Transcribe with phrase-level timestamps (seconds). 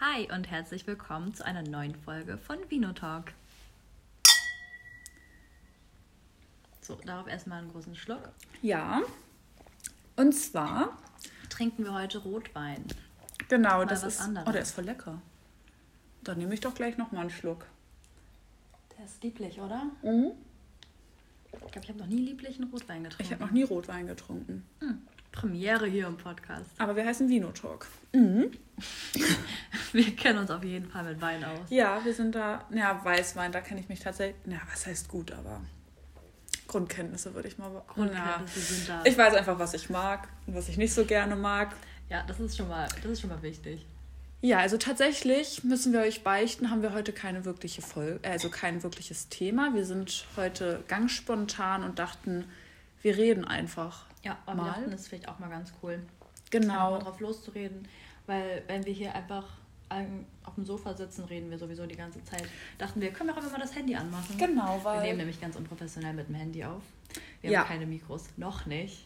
[0.00, 3.32] Hi und herzlich willkommen zu einer neuen Folge von Vino Talk.
[6.80, 8.30] So, darauf erstmal einen großen Schluck.
[8.62, 9.02] Ja.
[10.14, 10.96] Und zwar
[11.50, 12.84] Trinken wir heute Rotwein.
[13.48, 14.20] Genau, das was ist.
[14.20, 14.48] anderes.
[14.48, 15.20] Oh, der ist voll lecker.
[16.22, 17.66] Dann nehme ich doch gleich noch mal einen Schluck.
[18.96, 19.82] Der ist lieblich, oder?
[20.02, 20.30] Mhm.
[21.50, 23.22] Ich glaube, ich habe noch nie lieblichen Rotwein getrunken.
[23.24, 24.64] Ich habe noch nie Rotwein getrunken.
[24.78, 25.02] Hm.
[25.32, 26.70] Premiere hier im Podcast.
[26.78, 27.86] Aber wir heißen Vino Talk.
[28.12, 28.50] Mhm.
[29.92, 31.60] Wir kennen uns auf jeden Fall mit Wein aus.
[31.70, 32.64] Ja, wir sind da.
[32.70, 34.36] Ja, Weißwein, da kenne ich mich tatsächlich.
[34.46, 35.62] Ja, was heißt gut, aber
[36.66, 37.70] Grundkenntnisse würde ich mal.
[37.88, 39.02] Grundkenntnisse sind da.
[39.04, 41.74] Ich weiß einfach, was ich mag und was ich nicht so gerne mag.
[42.10, 43.84] Ja, das ist schon mal, das ist schon mal wichtig.
[44.40, 48.84] Ja, also tatsächlich müssen wir euch beichten, haben wir heute keine wirkliche Folge, also kein
[48.84, 49.74] wirkliches Thema.
[49.74, 52.44] Wir sind heute ganz spontan und dachten,
[53.02, 54.06] wir reden einfach.
[54.24, 54.68] Ja, aber wir Mal.
[54.72, 56.00] dachten, das ist vielleicht auch mal ganz cool.
[56.50, 56.92] Genau.
[56.92, 57.86] Mal drauf loszureden,
[58.26, 59.44] weil wenn wir hier einfach
[60.44, 62.44] auf dem Sofa sitzen, reden wir sowieso die ganze Zeit.
[62.76, 64.36] Dachten wir, können wir auch immer mal das Handy anmachen.
[64.36, 66.82] Genau, Wir nehmen weil nämlich ganz unprofessionell mit dem Handy auf.
[67.40, 67.60] Wir Ja.
[67.60, 69.04] haben keine Mikros, noch nicht.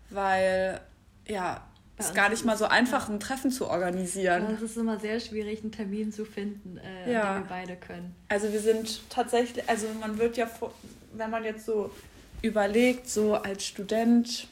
[0.09, 0.79] weil
[1.27, 1.61] ja,
[1.97, 4.45] Bei es ist gar nicht mal so einfach, ein Treffen zu organisieren.
[4.55, 7.33] es ist immer sehr schwierig, einen Termin zu finden, äh, Ja.
[7.33, 8.15] den wir beide können.
[8.29, 10.49] Also wir sind tatsächlich, also man wird ja,
[11.13, 11.91] wenn man jetzt so
[12.41, 14.47] überlegt, so als Student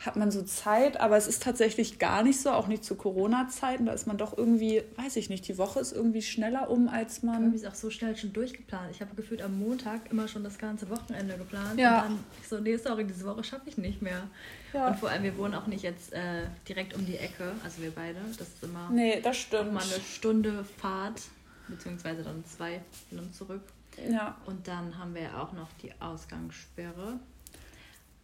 [0.00, 3.86] hat man so Zeit, aber es ist tatsächlich gar nicht so, auch nicht zu Corona-Zeiten.
[3.86, 7.22] Da ist man doch irgendwie, weiß ich nicht, die Woche ist irgendwie schneller um, als
[7.24, 7.54] Irgendwie man.
[7.54, 8.90] ist auch so schnell schon durchgeplant.
[8.92, 11.80] Ich habe gefühlt am Montag immer schon das ganze Wochenende geplant.
[11.80, 12.02] Ja.
[12.02, 14.28] Und dann ich so, nee, sorry, diese Woche schaffe ich nicht mehr.
[14.72, 14.88] Ja.
[14.88, 17.90] Und vor allem, wir wohnen auch nicht jetzt äh, direkt um die Ecke, also wir
[17.90, 18.18] beide.
[18.38, 19.72] Das ist immer Nee, das stimmt.
[19.72, 21.22] mal eine Stunde Fahrt,
[21.66, 22.80] beziehungsweise dann zwei
[23.10, 23.62] hin und zurück.
[24.08, 24.36] Ja.
[24.46, 27.18] Und dann haben wir ja auch noch die Ausgangssperre.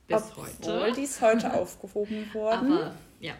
[0.06, 0.44] Bis Obwohl,
[0.82, 0.92] heute.
[0.96, 2.72] die ist heute aufgehoben worden.
[2.72, 3.34] Aber ja,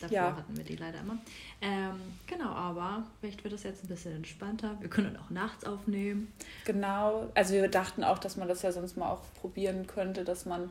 [0.00, 0.36] davor Ja.
[0.36, 1.18] hatten wir die leider immer.
[1.60, 4.76] Ähm, genau, aber vielleicht wird es jetzt ein bisschen entspannter.
[4.80, 6.32] Wir können auch nachts aufnehmen.
[6.64, 7.30] Genau.
[7.34, 10.70] Also wir dachten auch, dass man das ja sonst mal auch probieren könnte, dass man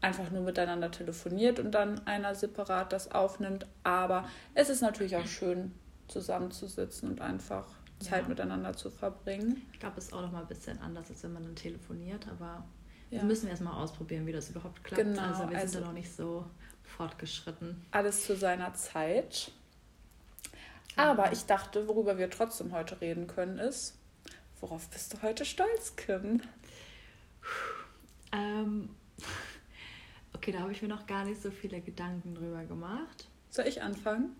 [0.00, 3.66] einfach nur miteinander telefoniert und dann einer separat das aufnimmt.
[3.82, 5.72] Aber es ist natürlich auch schön,
[6.08, 7.66] zusammenzusitzen und einfach
[7.98, 8.28] Zeit Ja.
[8.28, 9.66] miteinander zu verbringen.
[9.72, 12.26] Ich glaube, es ist auch noch mal ein bisschen anders, als wenn man dann telefoniert,
[12.28, 12.64] aber
[13.10, 13.18] Ja.
[13.18, 15.02] das müssen wir erstmal ausprobieren, wie das überhaupt klappt.
[15.02, 16.44] Genau, also wir also- sind da noch nicht so
[16.82, 17.84] fortgeschritten.
[17.90, 19.52] Alles zu seiner Zeit.
[20.96, 23.98] Aber ich dachte, worüber wir trotzdem heute reden können, ist,
[24.60, 26.40] worauf bist du heute stolz, Kim?
[28.32, 28.88] Ähm,
[30.34, 33.28] okay, da habe ich mir noch gar nicht so viele Gedanken drüber gemacht.
[33.50, 34.36] Soll ich anfangen?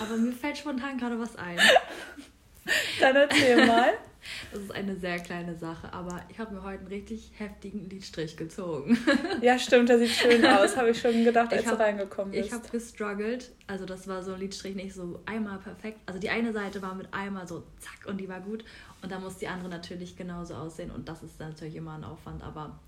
[0.00, 1.58] Aber mir fällt spontan gerade was ein.
[3.00, 3.92] Dann erzähl mal.
[4.52, 8.36] Das ist eine sehr kleine Sache, aber ich habe mir heute einen richtig heftigen Lidstrich
[8.36, 8.98] gezogen.
[9.40, 10.76] ja, stimmt, der sieht schön aus.
[10.76, 12.46] Habe ich schon gedacht, als Ich hab- du reingekommen bist.
[12.48, 13.50] Ich habe gestruggelt.
[13.66, 16.00] Also das war so ein Lidstrich nicht so einmal perfekt.
[16.04, 18.62] Also die eine Seite war mit einmal so zack und die war gut.
[19.02, 20.90] Und dann muss die andere natürlich genauso aussehen.
[20.90, 22.42] Und das ist dann natürlich immer ein Aufwand.
[22.42, 22.78] Aber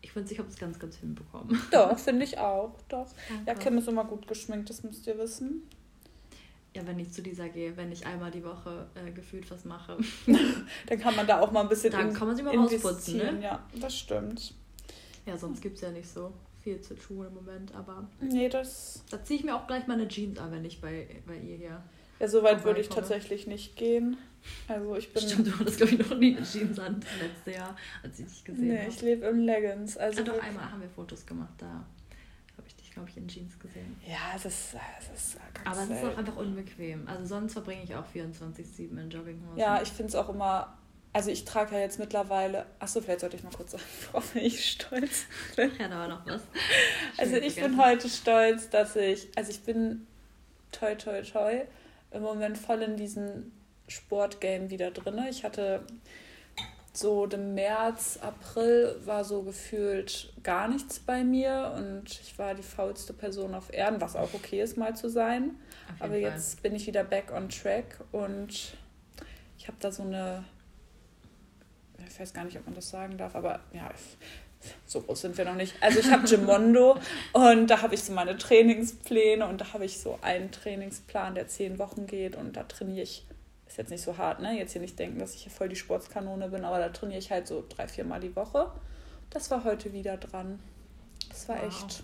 [0.00, 1.60] ich finde, ich habe es ganz, ganz hinbekommen.
[1.70, 2.74] Doch, finde ich auch.
[2.88, 3.06] Doch.
[3.28, 3.64] Ja, Danke.
[3.64, 5.68] Kim ist immer gut geschminkt, das müsst ihr wissen.
[6.74, 9.96] Ja, wenn ich zu dieser gehe, wenn ich einmal die Woche äh, gefühlt was mache.
[10.86, 13.40] Dann kann man da auch mal ein bisschen Dann kann man sie mal rausputzen, ne?
[13.42, 14.54] Ja, das stimmt.
[15.26, 16.32] Ja, sonst gibt es ja nicht so
[16.62, 17.74] viel zu tun im Moment.
[17.74, 19.02] Aber Nee, das.
[19.10, 21.82] da ziehe ich mir auch gleich meine Jeans an, wenn ich bei, bei ihr hier.
[22.20, 23.00] Ja, so weit würde ich komme.
[23.00, 24.16] tatsächlich nicht gehen.
[24.68, 25.22] Also ich bin.
[25.22, 28.44] Stimmt, du hattest, glaube ich, noch nie eine Jeans an letztes Jahr, als ich dich
[28.44, 28.88] gesehen Nee, habe.
[28.90, 29.96] ich lebe in Leggings.
[29.96, 31.84] Also Ah, doch, einmal haben wir Fotos gemacht, da
[32.90, 33.96] ich glaube ich, in Jeans gesehen.
[34.04, 37.06] Ja, es ist, es ist ganz Aber es ist auch einfach unbequem.
[37.06, 39.60] Also sonst verbringe ich auch 24-7 in Jogginghose.
[39.60, 40.76] Ja, ich finde es auch immer
[41.12, 43.82] also ich trage ja jetzt mittlerweile, achso, vielleicht sollte ich mal kurz sagen,
[44.12, 45.26] worauf ich stolz
[45.56, 45.72] bin.
[45.78, 46.42] Ja, da war noch was.
[47.16, 50.06] Also ich bin heute stolz, dass ich, also ich bin
[50.70, 51.62] toi toi toi
[52.12, 53.50] im Moment voll in diesem
[53.88, 55.18] Sportgame wieder drin.
[55.28, 55.84] Ich hatte
[56.92, 62.62] so im März, April war so gefühlt gar nichts bei mir und ich war die
[62.62, 65.52] faulste Person auf Erden, was auch okay ist, mal zu sein.
[65.98, 66.20] Aber Fall.
[66.20, 68.76] jetzt bin ich wieder back on track und
[69.56, 70.44] ich habe da so eine,
[72.08, 73.88] ich weiß gar nicht, ob man das sagen darf, aber ja,
[74.84, 75.74] so groß sind wir noch nicht.
[75.80, 76.98] Also ich habe Gimondo
[77.32, 81.46] und da habe ich so meine Trainingspläne und da habe ich so einen Trainingsplan, der
[81.46, 83.24] zehn Wochen geht und da trainiere ich
[83.70, 84.58] ist jetzt nicht so hart, ne?
[84.58, 87.30] Jetzt hier nicht denken, dass ich hier voll die Sportskanone bin, aber da trainiere ich
[87.30, 88.72] halt so drei, vier Mal die Woche.
[89.30, 90.58] Das war heute wieder dran.
[91.28, 91.68] Das war wow.
[91.68, 92.02] echt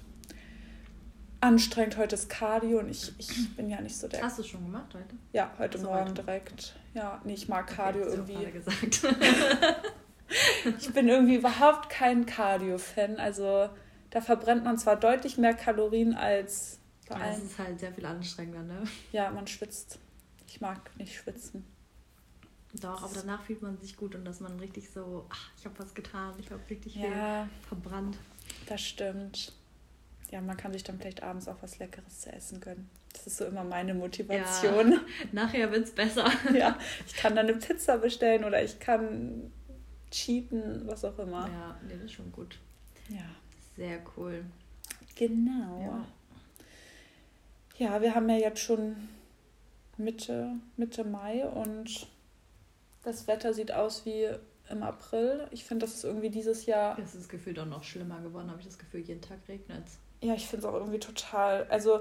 [1.40, 1.96] anstrengend.
[1.96, 4.22] Heute ist Cardio und ich, ich bin ja nicht so der.
[4.22, 5.16] Hast du es schon gemacht heute?
[5.32, 6.22] Ja, heute Morgen heute?
[6.22, 6.76] direkt.
[6.94, 8.52] Ja, nee, ich mag Cardio okay, irgendwie.
[8.52, 9.02] Gesagt.
[10.78, 13.18] ich bin irgendwie überhaupt kein Cardio-Fan.
[13.18, 13.68] Also
[14.10, 16.78] da verbrennt man zwar deutlich mehr Kalorien als
[17.08, 18.84] bei ja, Das ist halt sehr viel anstrengender, ne?
[19.10, 19.98] Ja, man schwitzt.
[20.56, 21.66] Ich mag nicht schwitzen.
[22.72, 25.78] Doch, aber danach fühlt man sich gut und dass man richtig so, ach, ich habe
[25.78, 28.16] was getan, ich habe richtig ja, viel verbrannt.
[28.64, 29.52] Das stimmt.
[30.30, 32.88] Ja, man kann sich dann vielleicht abends auch was Leckeres zu essen gönnen.
[33.12, 34.92] Das ist so immer meine Motivation.
[34.92, 35.00] Ja,
[35.32, 36.26] nachher wird es besser.
[36.54, 39.52] ja, ich kann dann eine Pizza bestellen oder ich kann
[40.10, 41.50] cheaten, was auch immer.
[41.50, 42.58] Ja, nee, das ist schon gut.
[43.10, 43.28] Ja.
[43.76, 44.42] Sehr cool.
[45.16, 46.06] Genau.
[47.78, 47.88] Ja.
[47.90, 48.96] ja, wir haben ja jetzt schon
[49.96, 52.06] Mitte, Mitte Mai und
[53.02, 54.28] das Wetter sieht aus wie
[54.68, 55.46] im April.
[55.50, 56.98] Ich finde, das ist irgendwie dieses Jahr.
[56.98, 59.98] Es ist gefühlt auch noch schlimmer geworden, habe ich das Gefühl, jeden Tag regnet es.
[60.20, 61.66] Ja, ich finde es auch irgendwie total.
[61.68, 62.00] Also,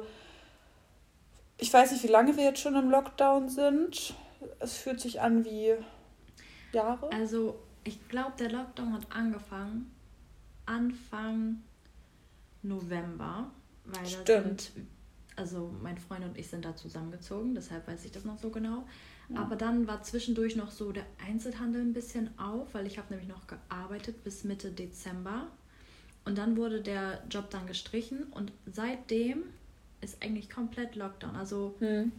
[1.57, 4.15] ich weiß nicht, wie lange wir jetzt schon im Lockdown sind.
[4.59, 5.75] Es fühlt sich an wie
[6.71, 7.11] Jahre.
[7.11, 9.91] Also, ich glaube, der Lockdown hat angefangen
[10.65, 11.61] Anfang
[12.63, 13.51] November,
[13.85, 14.29] weil Stimmt.
[14.29, 14.71] da sind
[15.35, 18.85] also mein Freund und ich sind da zusammengezogen, deshalb weiß ich das noch so genau.
[19.29, 19.41] Ja.
[19.41, 23.29] Aber dann war zwischendurch noch so der Einzelhandel ein bisschen auf, weil ich habe nämlich
[23.29, 25.47] noch gearbeitet bis Mitte Dezember.
[26.25, 29.43] Und dann wurde der Job dann gestrichen und seitdem
[30.01, 31.35] ist eigentlich komplett Lockdown.
[31.35, 32.11] Also hm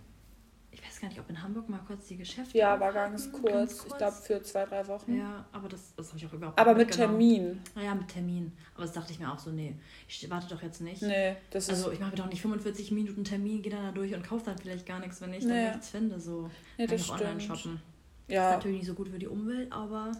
[0.77, 2.59] ich weiß gar nicht, ob in Hamburg mal kurz die Geschäfte.
[2.59, 3.53] Ja, war ganz kurz.
[3.53, 3.93] Ganz kurz.
[3.93, 5.17] Ich glaube für zwei, drei Wochen.
[5.17, 7.61] Ja, aber das, das habe ich auch überhaupt Aber mit Termin.
[7.83, 8.53] Ja, mit Termin.
[8.75, 9.75] Aber das dachte ich mir auch so, nee,
[10.07, 11.01] ich warte doch jetzt nicht.
[11.01, 11.71] Nee, das ist.
[11.71, 14.45] Also ich mache mir doch nicht 45 Minuten Termin, gehe dann da durch und kaufe
[14.45, 15.65] dann vielleicht gar nichts, wenn ich nee.
[15.65, 16.21] dann nichts finde.
[16.21, 16.51] So.
[16.77, 17.23] Nee, das stimmt.
[17.23, 17.81] online shoppen.
[18.29, 18.51] Ja.
[18.51, 20.13] Ist natürlich nicht so gut für die Umwelt, aber.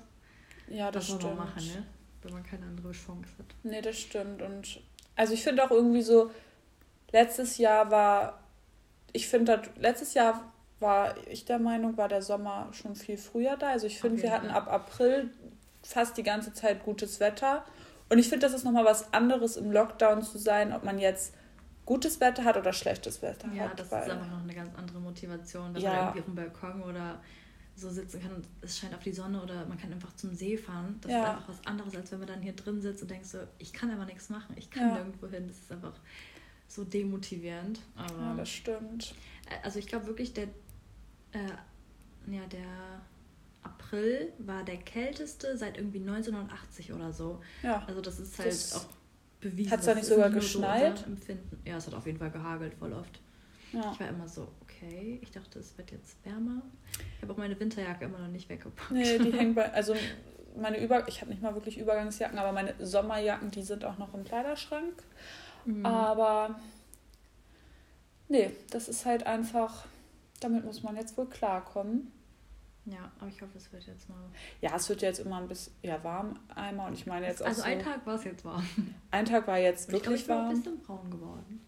[0.69, 1.25] Ja, das stimmt.
[1.25, 1.85] man machen, ne?
[2.23, 3.47] Wenn man keine andere Chance hat.
[3.63, 4.41] Nee, das stimmt.
[4.41, 4.81] Und
[5.17, 6.31] also ich finde auch irgendwie so,
[7.13, 8.46] letztes Jahr war
[9.13, 13.71] ich finde, letztes Jahr war ich der Meinung, war der Sommer schon viel früher da.
[13.71, 15.31] Also ich finde, wir hatten ab April
[15.83, 17.65] fast die ganze Zeit gutes Wetter.
[18.09, 21.35] Und ich finde, das ist nochmal was anderes im Lockdown zu sein, ob man jetzt
[21.87, 23.71] gutes Wetter hat oder schlechtes Wetter ja, hat.
[23.71, 25.91] Ja, das weil, ist einfach noch eine ganz andere Motivation, dass ja.
[25.91, 27.21] man irgendwie auf dem Balkon oder
[27.77, 30.57] so sitzen kann und es scheint auf die Sonne oder man kann einfach zum See
[30.57, 30.99] fahren.
[31.03, 31.23] Das ja.
[31.23, 33.73] ist einfach was anderes, als wenn man dann hier drin sitzt und denkt so, ich
[33.73, 34.95] kann aber nichts machen, ich kann ja.
[34.95, 35.47] nirgendwo hin.
[35.47, 35.93] Das ist einfach
[36.69, 37.81] so demotivierend.
[37.97, 39.15] Aber, ja, das stimmt.
[39.63, 40.45] Also ich glaube wirklich, der,
[41.33, 41.39] äh,
[42.29, 43.01] ja, der
[43.63, 47.41] April war der kälteste seit irgendwie 1980 oder so.
[47.63, 47.85] Ja.
[47.87, 48.87] Also das ist halt das auch
[49.41, 49.71] bewiesen.
[49.71, 50.99] Hat es da nicht sogar geschneit?
[50.99, 51.33] So
[51.65, 53.21] ja, es hat auf jeden Fall gehagelt voll oft.
[53.73, 53.93] Ja.
[53.93, 56.63] Ich war immer so, okay, ich dachte, es wird jetzt wärmer.
[57.17, 58.93] Ich habe auch meine Winterjacke immer noch nicht weggepackt.
[58.93, 59.95] Nee, die hängen bei, also
[60.57, 64.15] meine Über, ich habe nicht mal wirklich Übergangsjacken, aber meine Sommerjacken, die sind auch noch
[64.15, 65.03] im Kleiderschrank.
[65.67, 65.85] Mhm.
[65.85, 66.59] Aber
[68.29, 69.85] nee, das ist halt einfach,
[70.41, 72.13] damit muss man jetzt wohl klarkommen.
[72.87, 74.17] Ja, aber ich hoffe, es wird jetzt mal.
[74.61, 77.47] Ja, es wird jetzt immer ein bisschen ja, warm einmal und ich meine jetzt auch.
[77.47, 78.65] Also so, ein Tag war es jetzt warm.
[79.11, 80.57] Ein Tag war jetzt wirklich ich glaub, ich warm.
[80.57, 81.67] Ich bin ein bisschen braun geworden.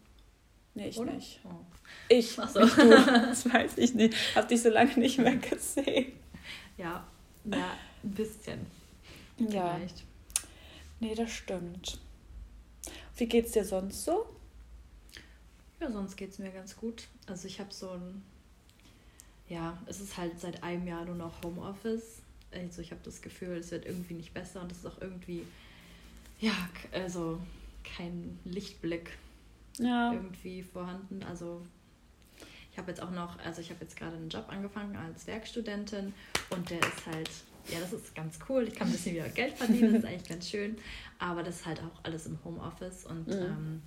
[0.74, 1.12] Nee, ich Oder?
[1.12, 1.40] nicht.
[1.44, 1.48] Oh.
[2.08, 2.60] Ich, Ach so.
[2.60, 2.88] nicht du.
[2.90, 4.14] Das weiß ich nicht.
[4.36, 6.12] Hab dich so lange nicht mehr gesehen.
[6.76, 7.04] Ja,
[7.46, 7.70] ja
[8.04, 8.64] ein bisschen.
[9.38, 9.74] Ja.
[9.74, 10.04] Vielleicht.
[11.00, 11.98] Nee, das stimmt.
[13.18, 14.26] Wie geht's dir sonst so?
[15.80, 17.08] Ja, sonst geht es mir ganz gut.
[17.26, 18.22] Also ich habe so ein,
[19.48, 22.22] ja, es ist halt seit einem Jahr nur noch Homeoffice.
[22.52, 25.42] Also ich habe das Gefühl, es wird irgendwie nicht besser und es ist auch irgendwie,
[26.40, 26.52] ja,
[26.92, 27.40] also
[27.96, 29.10] kein Lichtblick
[29.78, 30.12] ja.
[30.12, 31.22] irgendwie vorhanden.
[31.24, 31.62] Also
[32.70, 36.14] ich habe jetzt auch noch, also ich habe jetzt gerade einen Job angefangen als Werkstudentin
[36.50, 37.30] und der ist halt
[37.70, 38.66] ja, das ist ganz cool.
[38.68, 40.76] Ich kann ein bisschen wieder Geld verdienen, das ist eigentlich ganz schön.
[41.18, 43.32] Aber das ist halt auch alles im Homeoffice und mhm.
[43.32, 43.82] ähm,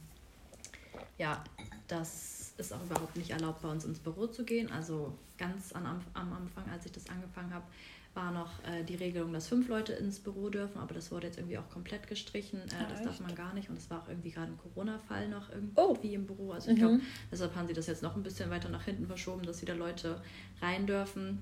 [1.18, 1.44] ja,
[1.88, 4.72] das ist auch überhaupt nicht erlaubt, bei uns ins Büro zu gehen.
[4.72, 7.66] Also ganz an, am Anfang, als ich das angefangen habe,
[8.14, 11.38] war noch äh, die Regelung, dass fünf Leute ins Büro dürfen, aber das wurde jetzt
[11.38, 12.60] irgendwie auch komplett gestrichen.
[12.60, 13.06] Äh, das echt?
[13.06, 16.16] darf man gar nicht und es war auch irgendwie gerade ein Corona-Fall noch irgendwie oh.
[16.16, 16.52] im Büro.
[16.52, 16.80] Also ich mhm.
[16.80, 19.76] glaube, deshalb haben sie das jetzt noch ein bisschen weiter nach hinten verschoben, dass wieder
[19.76, 20.22] Leute
[20.62, 21.42] rein dürfen.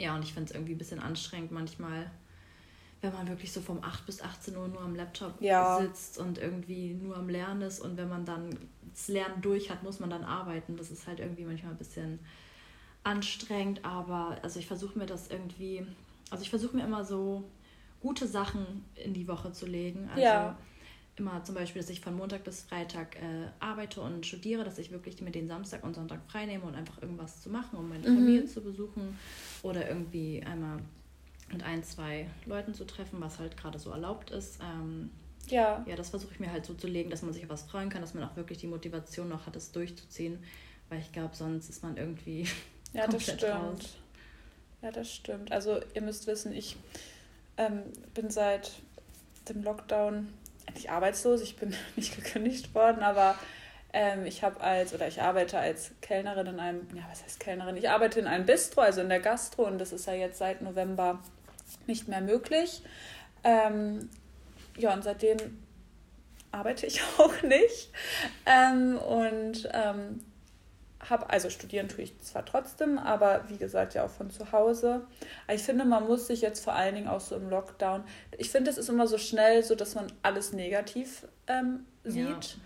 [0.00, 2.10] Ja, und ich finde es irgendwie ein bisschen anstrengend manchmal,
[3.02, 5.78] wenn man wirklich so vom 8 bis 18 Uhr nur am Laptop ja.
[5.78, 8.58] sitzt und irgendwie nur am Lernen ist und wenn man dann
[8.90, 10.76] das Lernen durch hat, muss man dann arbeiten.
[10.76, 12.18] Das ist halt irgendwie manchmal ein bisschen
[13.04, 15.86] anstrengend, aber also ich versuche mir das irgendwie,
[16.30, 17.44] also ich versuche mir immer so
[18.00, 20.08] gute Sachen in die Woche zu legen.
[20.08, 20.58] Also ja.
[21.16, 24.90] Immer zum Beispiel, dass ich von Montag bis Freitag äh, arbeite und studiere, dass ich
[24.90, 28.08] wirklich mir den Samstag und Sonntag frei nehme und einfach irgendwas zu machen, um meine
[28.08, 28.14] mhm.
[28.14, 29.18] Familie zu besuchen
[29.62, 30.78] oder irgendwie einmal
[31.52, 34.60] mit ein, zwei Leuten zu treffen, was halt gerade so erlaubt ist.
[34.62, 35.10] Ähm,
[35.48, 35.84] ja.
[35.86, 37.88] Ja, das versuche ich mir halt so zu legen, dass man sich auf was freuen
[37.88, 40.38] kann, dass man auch wirklich die Motivation noch hat, es durchzuziehen.
[40.88, 42.46] Weil ich glaube, sonst ist man irgendwie
[42.92, 43.44] ja, das stimmt.
[43.44, 43.96] Raus.
[44.82, 45.52] Ja, das stimmt.
[45.52, 46.76] Also ihr müsst wissen, ich
[47.56, 47.82] ähm,
[48.14, 48.72] bin seit
[49.48, 50.28] dem Lockdown
[50.68, 51.40] eigentlich arbeitslos.
[51.42, 53.36] Ich bin nicht gekündigt worden, aber
[53.92, 57.76] ähm, ich habe als, oder ich arbeite als Kellnerin in einem, ja, was heißt Kellnerin?
[57.76, 60.62] Ich arbeite in einem Bistro, also in der Gastro, und das ist ja jetzt seit
[60.62, 61.20] November
[61.86, 62.82] nicht mehr möglich.
[63.42, 64.08] Ähm,
[64.76, 65.38] ja, und seitdem
[66.52, 67.90] arbeite ich auch nicht.
[68.46, 70.20] Ähm, und ähm,
[71.08, 75.06] habe, also studieren tue ich zwar trotzdem, aber wie gesagt ja auch von zu Hause.
[75.46, 78.04] Aber ich finde, man muss sich jetzt vor allen Dingen auch so im Lockdown,
[78.36, 82.58] ich finde, es ist immer so schnell so, dass man alles negativ ähm, sieht.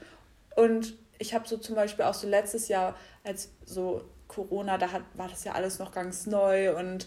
[0.57, 0.65] Ja.
[0.65, 5.03] Und ich habe so zum Beispiel auch so letztes Jahr, als so Corona, da hat,
[5.15, 7.07] war das ja alles noch ganz neu und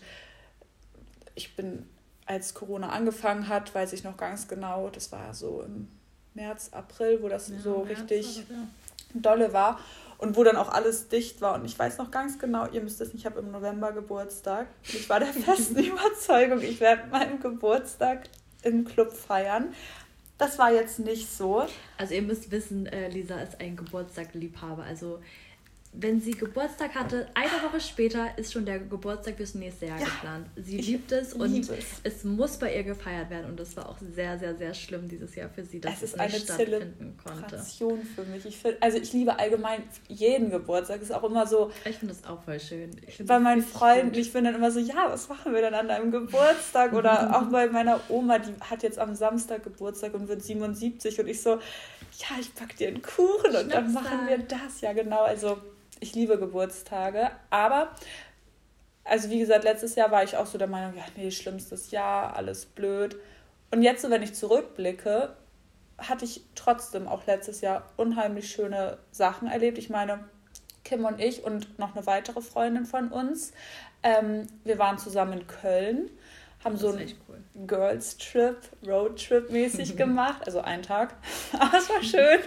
[1.35, 1.87] ich bin,
[2.25, 5.89] als Corona angefangen hat, weiß ich noch ganz genau, das war so im
[6.33, 8.67] März, April, wo das ja, so März richtig war ja.
[9.13, 9.79] Dolle war
[10.17, 11.55] und wo dann auch alles dicht war.
[11.55, 14.67] Und ich weiß noch ganz genau, ihr müsst es nicht, ich habe im November Geburtstag.
[14.83, 18.23] Ich war der festen Überzeugung, ich werde meinen Geburtstag
[18.63, 19.73] im Club feiern.
[20.37, 21.65] Das war jetzt nicht so.
[21.97, 24.83] Also ihr müsst wissen, äh, Lisa ist ein Geburtstagliebhaber.
[24.83, 25.19] Also
[25.93, 30.05] wenn sie Geburtstag hatte, eine Woche später ist schon der Geburtstag fürs nächste Jahr ja,
[30.05, 30.47] geplant.
[30.55, 32.01] Sie liebt es und es.
[32.03, 32.23] es.
[32.23, 35.49] muss bei ihr gefeiert werden und das war auch sehr, sehr, sehr schlimm dieses Jahr
[35.49, 37.65] für sie, dass es, es ist nicht eine stattfinden konnte.
[38.15, 38.45] für mich.
[38.45, 41.01] Ich find, also ich liebe allgemein jeden Geburtstag.
[41.01, 41.71] ist auch immer so.
[41.85, 42.91] Ich finde das auch voll schön.
[43.25, 46.11] Bei meinen Freunden, ich bin dann immer so, ja, was machen wir dann an deinem
[46.11, 46.93] Geburtstag?
[46.93, 51.27] Oder auch bei meiner Oma, die hat jetzt am Samstag Geburtstag und wird 77 und
[51.27, 51.59] ich so,
[52.17, 54.81] ja, ich back dir einen Kuchen und dann machen wir das.
[54.81, 55.21] Ja, genau.
[55.21, 55.59] Also
[55.99, 57.95] ich liebe Geburtstage, aber
[59.03, 62.35] also wie gesagt, letztes Jahr war ich auch so der Meinung, ja, nee, schlimmstes Jahr,
[62.35, 63.15] alles blöd.
[63.71, 65.35] Und jetzt, so, wenn ich zurückblicke,
[65.97, 69.77] hatte ich trotzdem auch letztes Jahr unheimlich schöne Sachen erlebt.
[69.77, 70.25] Ich meine,
[70.83, 73.53] Kim und ich und noch eine weitere Freundin von uns,
[74.03, 76.09] ähm, wir waren zusammen in Köln,
[76.67, 77.67] haben so einen cool.
[77.67, 81.15] Girls Trip, Road Trip mäßig gemacht, also einen Tag.
[81.53, 82.39] Aber es war schön.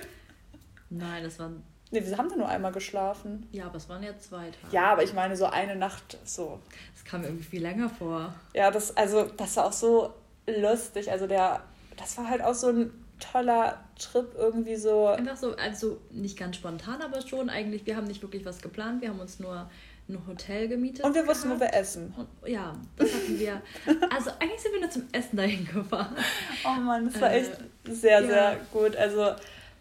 [0.90, 1.50] Nein, es war
[1.92, 3.48] Ne, wir haben da nur einmal geschlafen.
[3.50, 4.72] Ja, aber es waren ja zwei Tage.
[4.72, 6.60] Ja, aber ich meine so eine Nacht so.
[6.94, 8.32] Das kam irgendwie viel länger vor.
[8.54, 10.14] Ja, das, also, das war auch so
[10.46, 11.10] lustig.
[11.10, 11.62] Also der,
[11.96, 15.06] das war halt auch so ein toller Trip irgendwie so.
[15.06, 19.02] Einfach so, also nicht ganz spontan, aber schon eigentlich, wir haben nicht wirklich was geplant.
[19.02, 19.68] Wir haben uns nur
[20.12, 21.04] ein Hotel gemietet.
[21.04, 21.60] Und wir wussten, gehabt.
[21.60, 22.14] wo wir essen.
[22.16, 23.62] Und, ja, das hatten wir.
[24.10, 26.16] Also eigentlich sind wir nur zum Essen dahin gefahren.
[26.64, 28.56] Oh Mann, das war echt äh, sehr, sehr ja.
[28.72, 28.96] gut.
[28.96, 29.34] Also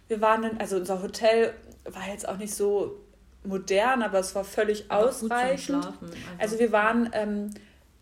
[0.08, 1.54] wir waren in, also unser Hotel
[1.86, 3.00] war jetzt auch nicht so
[3.44, 5.88] modern, aber es war völlig aber ausreichend.
[6.38, 7.52] Also wir waren, ähm,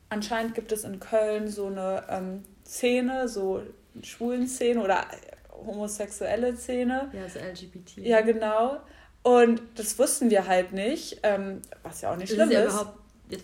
[0.10, 3.62] anscheinend gibt es in Köln so eine ähm, Szene, so
[4.02, 5.06] schwulen Szene oder
[5.66, 7.10] homosexuelle Szene.
[7.14, 7.98] Ja, so LGBT.
[7.98, 8.78] Ja, genau.
[9.28, 12.54] Und das wussten wir halt nicht, ähm, was ja auch nicht schlimm ist.
[12.54, 12.74] Ja ist.
[12.74, 12.98] überhaupt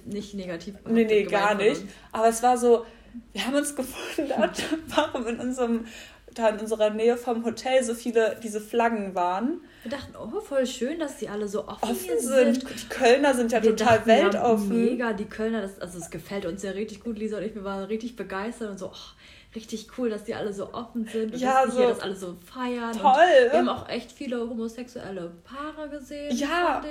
[0.05, 0.75] nicht negativ.
[0.87, 1.81] Nee, nee, gar nicht.
[2.13, 2.85] Aber es war so,
[3.32, 5.86] wir haben uns gewundert, warum in unserem
[6.34, 9.62] da in unserer Nähe vom Hotel so viele diese Flaggen waren.
[9.84, 12.62] Wir dachten, oh, voll schön, dass die alle so offen, offen sind.
[12.62, 12.70] sind.
[12.70, 14.72] Die Kölner sind ja wir total dachten, weltoffen.
[14.72, 17.17] Ja, mega, die Kölner, das, also es gefällt uns ja richtig gut.
[17.17, 20.53] Lisa und ich, wir waren richtig begeistert und so, oh, richtig cool, dass die alle
[20.53, 22.93] so offen sind und ja, dass so hier das alle so feiern.
[22.93, 23.12] Toll.
[23.12, 26.82] Und wir haben auch echt viele homosexuelle Paare gesehen, ja.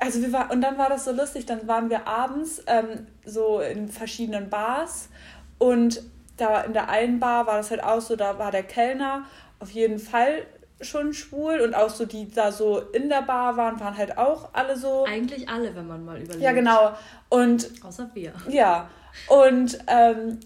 [0.00, 3.60] Also wir war, und dann war das so lustig, dann waren wir abends ähm, so
[3.60, 5.08] in verschiedenen Bars
[5.58, 6.02] und
[6.36, 9.24] da in der einen Bar war das halt auch so, da war der Kellner
[9.58, 10.46] auf jeden Fall
[10.80, 14.50] schon schwul und auch so die da so in der Bar waren, waren halt auch
[14.52, 15.04] alle so.
[15.04, 16.42] Eigentlich alle, wenn man mal überlegt.
[16.42, 16.92] Ja, genau.
[17.28, 17.70] Und.
[17.82, 18.34] Außer wir.
[18.48, 18.90] Ja.
[19.28, 20.40] Und ähm,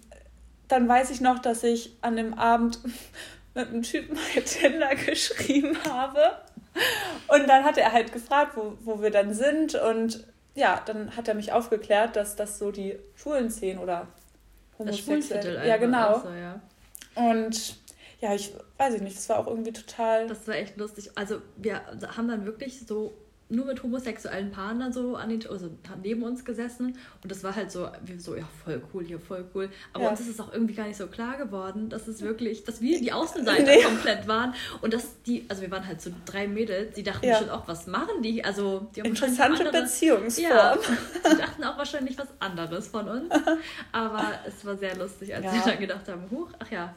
[0.68, 2.78] dann weiß ich noch, dass ich an dem Abend
[3.54, 6.20] mit einem Typen bei Tinder geschrieben habe.
[7.26, 9.74] Und dann hat er halt gefragt, wo, wo wir dann sind.
[9.74, 10.24] Und
[10.54, 14.06] ja, dann hat er mich aufgeklärt, dass das so die Schulenszenen oder
[14.80, 15.66] homosexuell.
[15.66, 16.20] Ja, genau.
[16.20, 16.60] So, ja.
[17.14, 17.76] Und
[18.20, 20.26] ja, ich weiß ich nicht, das war auch irgendwie total.
[20.26, 21.10] Das war echt lustig.
[21.14, 21.80] Also wir
[22.16, 23.14] haben dann wirklich so
[23.50, 25.70] nur mit homosexuellen Paaren dann so an den, also
[26.02, 29.44] neben uns gesessen und das war halt so, wir so, ja, voll cool hier, voll
[29.54, 29.68] cool.
[29.92, 30.10] Aber ja.
[30.10, 33.00] uns ist es auch irgendwie gar nicht so klar geworden, dass es wirklich, dass wir
[33.00, 33.82] die Außenseiter nee.
[33.82, 37.38] komplett waren und dass die, also wir waren halt so drei Mädels, die dachten ja.
[37.38, 38.44] schon auch, was machen die?
[38.44, 40.48] Also die haben Interessante andere, Beziehungsform.
[40.48, 40.76] Ja,
[41.32, 43.34] die dachten auch wahrscheinlich was anderes von uns.
[43.90, 45.52] Aber es war sehr lustig, als ja.
[45.52, 46.94] wir dann gedacht haben, huch, ach ja,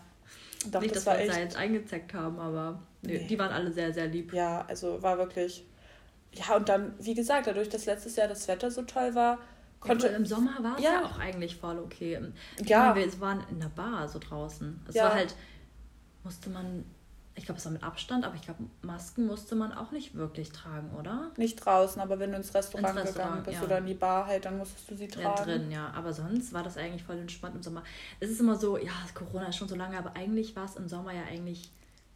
[0.71, 3.27] Doch, nicht, das dass wir uns da jetzt eingezeckt haben, aber nö, nee.
[3.27, 4.33] die waren alle sehr, sehr lieb.
[4.33, 5.65] Ja, also war wirklich
[6.35, 9.37] ja, und dann, wie gesagt, dadurch, dass letztes Jahr das Wetter so toll war,
[9.83, 10.07] konnte.
[10.07, 10.93] Ja, Im Sommer war es ja.
[10.93, 11.05] ja.
[11.05, 12.19] auch eigentlich voll okay.
[12.59, 12.93] Ich ja.
[12.93, 14.81] Meine, wir waren in der Bar so draußen.
[14.87, 15.05] Es ja.
[15.05, 15.35] war halt,
[16.23, 16.85] musste man,
[17.35, 20.51] ich glaube, es war mit Abstand, aber ich glaube, Masken musste man auch nicht wirklich
[20.51, 21.31] tragen, oder?
[21.37, 23.63] Nicht draußen, aber wenn du ins Restaurant, ins Restaurant gegangen bist ja.
[23.63, 25.37] oder in die Bar halt, dann musstest du sie tragen.
[25.37, 25.91] Ja, drin, ja.
[25.95, 27.83] Aber sonst war das eigentlich voll entspannt im Sommer.
[28.19, 30.87] Es ist immer so, ja, Corona ist schon so lange, aber eigentlich war es im
[30.87, 31.71] Sommer ja eigentlich.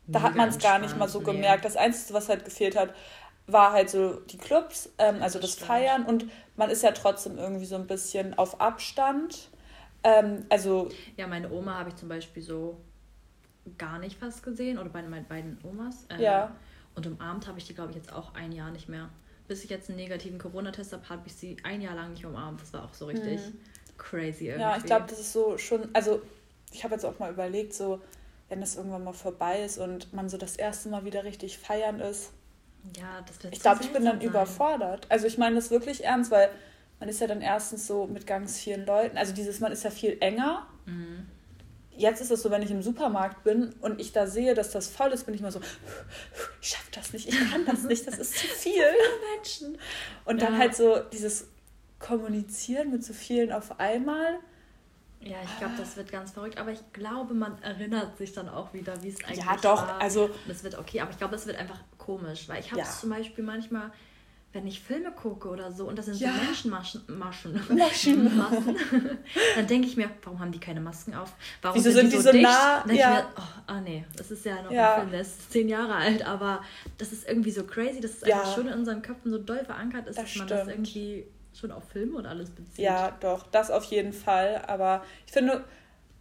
[0.10, 1.26] Da hat man es gar nicht mal so nee.
[1.26, 1.66] gemerkt.
[1.66, 2.94] Das Einzige, was halt gefehlt hat,
[3.48, 5.68] war halt so die Clubs, ähm, also das Stimmt.
[5.68, 6.25] Feiern und
[6.58, 9.50] man ist ja trotzdem irgendwie so ein bisschen auf Abstand.
[10.04, 12.77] Ähm, also ja, meine Oma habe ich zum Beispiel so
[13.77, 16.06] gar nicht fast gesehen oder bei meinen beiden Omas.
[16.10, 16.56] Äh, ja.
[16.96, 19.10] Und Abend habe ich die, glaube ich, jetzt auch ein Jahr nicht mehr.
[19.48, 22.62] Bis ich jetzt einen negativen Corona-Test habe, habe ich sie ein Jahr lang nicht umarmt.
[22.62, 23.60] Das war auch so richtig hm.
[23.98, 24.62] crazy irgendwie.
[24.62, 26.22] Ja, ich glaube, das ist so schon, also
[26.74, 28.01] ich habe jetzt auch mal überlegt, so
[28.50, 32.00] wenn das irgendwann mal vorbei ist und man so das erste Mal wieder richtig feiern
[32.00, 32.32] ist,
[32.96, 34.27] ja, das wird Ich glaube, ich bin dann sein.
[34.27, 35.06] überfordert.
[35.10, 36.50] Also ich meine das wirklich ernst, weil
[37.00, 39.91] man ist ja dann erstens so mit ganz vielen Leuten, also dieses, man ist ja
[39.91, 40.67] viel enger.
[40.86, 41.27] Mhm.
[41.91, 44.88] Jetzt ist es so, wenn ich im Supermarkt bin und ich da sehe, dass das
[44.88, 45.60] voll ist, bin ich immer so,
[46.62, 48.86] ich schaffe das nicht, ich kann das nicht, das ist zu viel.
[49.36, 49.77] Menschen.
[50.25, 50.60] Und dann ja.
[50.60, 51.48] halt so dieses
[52.00, 54.39] Kommunizieren mit so vielen auf einmal.
[55.22, 56.60] Ja, ich glaube, das wird ganz verrückt.
[56.60, 59.56] Aber ich glaube, man erinnert sich dann auch wieder, wie es eigentlich war.
[59.56, 59.88] Ja, doch.
[59.88, 60.00] War.
[60.00, 61.01] Also, das wird okay.
[61.01, 62.48] Aber ich glaube, es wird einfach komisch.
[62.48, 63.00] Weil ich habe es ja.
[63.01, 63.92] zum Beispiel manchmal,
[64.53, 66.31] wenn ich Filme gucke oder so, und das sind ja.
[66.31, 68.77] so Menschenmaschen, Maschen, Maschen.
[69.55, 71.34] dann denke ich mir, warum haben die keine Masken auf?
[71.62, 72.84] Warum Wieso sind, die, so, die so nah?
[72.88, 73.20] Dann ja.
[73.20, 74.94] ich mir, oh, ah nee, das ist ja noch ja.
[74.94, 76.64] ein Film, der ist zehn Jahre alt, aber
[76.98, 80.08] das ist irgendwie so crazy, dass es einfach schon in unseren Köpfen so doll verankert
[80.08, 80.62] ist, das dass man stimmt.
[80.62, 82.86] das irgendwie schon auf Filme und alles bezieht.
[82.86, 84.64] Ja, doch, das auf jeden Fall.
[84.68, 85.64] Aber ich finde,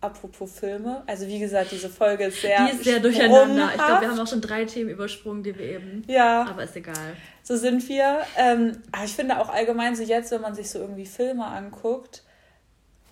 [0.01, 2.67] apropos Filme, also wie gesagt, diese Folge ist sehr.
[2.67, 3.71] Die ist sehr durcheinander.
[3.71, 6.05] Ich glaube, wir haben auch schon drei Themen übersprungen, die wir eben.
[6.07, 6.47] Ja.
[6.47, 7.17] Aber ist egal.
[7.43, 8.23] So sind wir.
[8.37, 12.23] Ähm, aber ich finde auch allgemein so jetzt, wenn man sich so irgendwie Filme anguckt,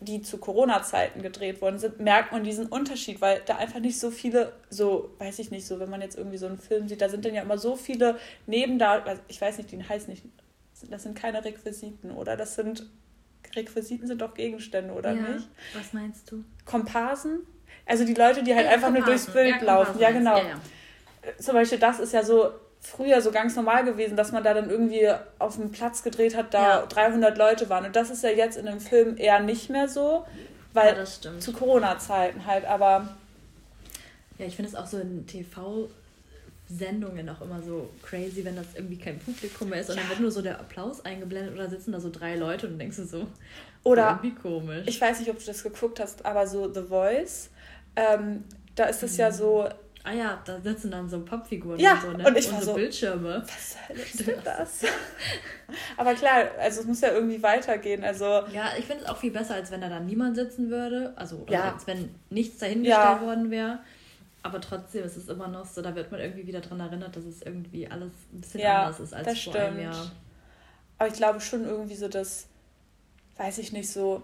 [0.00, 4.10] die zu Corona-Zeiten gedreht worden sind, merkt man diesen Unterschied, weil da einfach nicht so
[4.10, 7.08] viele, so, weiß ich nicht, so, wenn man jetzt irgendwie so einen Film sieht, da
[7.08, 10.24] sind dann ja immer so viele Nebendarsteller, ich weiß nicht, den heißt nicht
[10.90, 12.36] das sind keine Requisiten, oder?
[12.36, 12.86] Das sind
[13.54, 15.28] Requisiten sind doch Gegenstände, oder ja.
[15.28, 15.48] nicht?
[15.74, 16.44] Was meinst du?
[16.64, 17.40] Komparsen?
[17.86, 18.92] Also die Leute, die halt ja, einfach Komparsen.
[18.94, 19.98] nur durchs Bild ja, laufen.
[19.98, 20.38] Ja, genau.
[20.38, 20.54] Ja,
[21.38, 24.68] Zum Beispiel, das ist ja so früher so ganz normal gewesen, dass man da dann
[24.70, 27.86] irgendwie auf dem Platz gedreht hat, da 300 Leute waren.
[27.86, 30.26] Und das ist ja jetzt in dem Film eher nicht mehr so,
[30.72, 33.08] weil zu Corona-Zeiten halt, aber.
[34.38, 35.88] Ja, ich finde es auch so in TV
[36.76, 40.02] Sendungen auch immer so crazy, wenn das irgendwie kein Publikum mehr ist und ja.
[40.02, 42.96] dann wird nur so der Applaus eingeblendet oder sitzen da so drei Leute und denkst
[42.96, 43.26] du so,
[43.84, 44.84] oder irgendwie komisch.
[44.86, 47.50] Ich weiß nicht, ob du das geguckt hast, aber so The Voice,
[47.96, 49.20] ähm, da ist es mhm.
[49.20, 49.68] ja so.
[50.06, 52.28] Ah ja, da sitzen dann so Pappfiguren ja, und so, ne?
[52.28, 53.42] Und ich und war so, Bildschirme.
[53.42, 54.82] Was ist denn das?
[55.96, 58.04] aber klar, also es muss ja irgendwie weitergehen.
[58.04, 61.14] Also ja, ich finde es auch viel besser, als wenn da dann niemand sitzen würde.
[61.16, 61.72] Also ja.
[61.72, 63.20] als wenn nichts dahingestellt ja.
[63.22, 63.78] worden wäre.
[64.44, 67.24] Aber trotzdem ist es immer noch so, da wird man irgendwie wieder daran erinnert, dass
[67.24, 69.68] es irgendwie alles ein bisschen ja, anders ist als das vor stimmt.
[69.68, 70.12] einem Jahr.
[70.98, 72.46] Aber ich glaube schon irgendwie so, dass,
[73.38, 74.22] weiß ich nicht, so,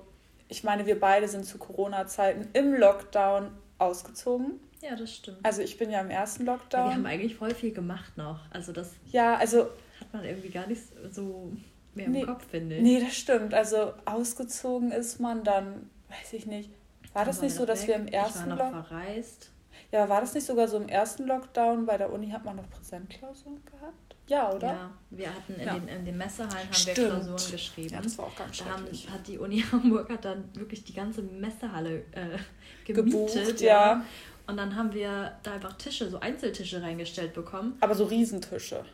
[0.48, 4.60] ich meine, wir beide sind zu Corona-Zeiten im Lockdown ausgezogen.
[4.82, 5.38] Ja, das stimmt.
[5.42, 6.80] Also ich bin ja im ersten Lockdown.
[6.80, 8.40] Ja, wir haben eigentlich voll viel gemacht noch.
[8.50, 11.50] Also das ja, also, hat man irgendwie gar nicht so
[11.94, 12.82] mehr im nee, Kopf, finde ich.
[12.82, 13.54] Nee, das stimmt.
[13.54, 16.68] Also ausgezogen ist man dann, weiß ich nicht.
[17.14, 17.88] War das nicht so, dass weg.
[17.88, 18.68] wir im ersten Lockdown.
[18.68, 19.50] Ich war noch verreist.
[19.92, 21.86] Ja, war das nicht sogar so im ersten Lockdown?
[21.86, 24.16] Bei der Uni hat man noch Präsentklausuren gehabt?
[24.28, 24.68] Ja, oder?
[24.68, 25.74] Ja, wir hatten in, ja.
[25.74, 27.94] den, in den Messehallen haben wir Klausuren geschrieben.
[27.94, 30.94] Ja, das war auch ganz da haben, hat die Uni Hamburg hat dann wirklich die
[30.94, 32.38] ganze Messehalle äh,
[32.84, 33.34] gemietet.
[33.44, 33.94] Gebucht, ja.
[33.94, 34.04] ja.
[34.46, 37.76] Und dann haben wir da einfach Tische, so Einzeltische reingestellt bekommen.
[37.80, 38.84] Aber so Riesentische.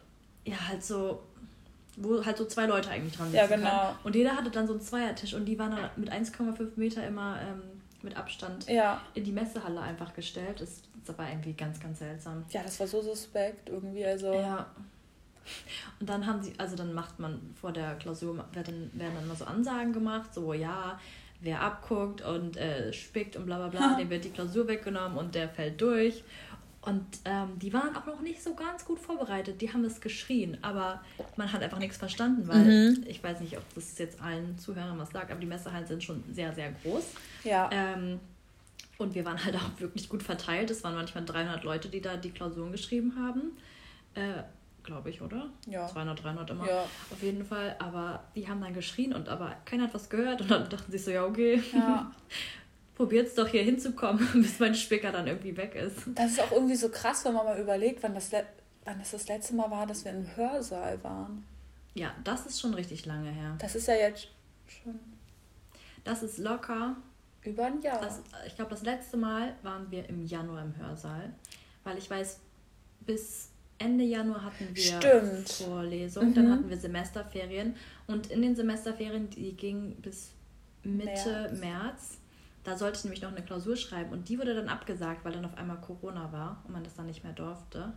[0.47, 1.23] Ja, halt so,
[1.97, 3.69] wo halt so zwei Leute eigentlich dran sitzen Ja, genau.
[3.69, 3.97] Kann.
[4.05, 7.39] Und jeder hatte dann so einen Zweiertisch und die waren dann mit 1,5 Meter immer
[7.43, 7.76] ähm,
[8.07, 9.03] mit Abstand ja.
[9.15, 10.61] in die Messehalle einfach gestellt.
[10.61, 12.45] Das, das war irgendwie ganz, ganz seltsam.
[12.51, 14.07] Ja, das war so suspekt irgendwie.
[14.07, 14.33] Also.
[14.33, 14.67] Ja.
[16.01, 19.37] Und dann haben sie, also dann macht man vor der Klausur, werden, werden dann immer
[19.37, 20.99] so Ansagen gemacht, so ja,
[21.41, 25.35] wer abguckt und äh, spickt und bla bla bla, dem wird die Klausur weggenommen und
[25.35, 26.25] der fällt durch.
[26.87, 29.61] Und ähm, die waren auch noch nicht so ganz gut vorbereitet.
[29.61, 31.03] Die haben es geschrien, aber
[31.37, 33.05] man hat einfach nichts verstanden, weil mhm.
[33.09, 36.23] ich weiß nicht, ob das jetzt allen Zuhörern was sagt, aber die Messerhallen sind schon
[36.33, 37.05] sehr, sehr groß.
[37.43, 37.69] Ja.
[37.73, 38.21] Ähm,
[38.99, 40.71] und wir waren halt auch wirklich gut verteilt.
[40.71, 43.57] Es waren manchmal 300 Leute, die da die Klausuren geschrieben haben.
[44.15, 44.45] Äh,
[44.85, 45.51] Glaube ich, oder?
[45.67, 45.89] Ja.
[45.89, 46.69] 200, 300 immer.
[46.69, 46.85] Ja.
[47.11, 47.75] Auf jeden Fall.
[47.81, 50.43] Aber die haben dann geschrien und aber keiner hat was gehört.
[50.43, 51.61] Und dann dachten sie so, ja, okay.
[51.73, 52.13] Ja.
[52.97, 55.99] Probiert's doch hier hinzukommen, bis mein Spicker dann irgendwie weg ist.
[56.15, 58.31] Das ist auch irgendwie so krass, wenn man mal überlegt, wann das,
[58.85, 61.45] wann das das letzte Mal war, dass wir im Hörsaal waren.
[61.95, 63.57] Ja, das ist schon richtig lange her.
[63.59, 64.29] Das ist ja jetzt
[64.67, 64.99] schon.
[66.05, 66.97] Das ist locker
[67.43, 68.01] über ein Jahr.
[68.01, 71.33] Das, ich glaube, das letzte Mal waren wir im Januar im Hörsaal,
[71.85, 72.41] weil ich weiß,
[73.01, 75.49] bis Ende Januar hatten wir Stimmt.
[75.51, 76.35] Vorlesung, mhm.
[76.35, 80.31] dann hatten wir Semesterferien und in den Semesterferien, die gingen bis
[80.83, 81.61] Mitte März.
[81.61, 82.19] März.
[82.67, 85.45] Da sollte ich nämlich noch eine Klausur schreiben und die wurde dann abgesagt, weil dann
[85.45, 87.93] auf einmal Corona war und man das dann nicht mehr durfte.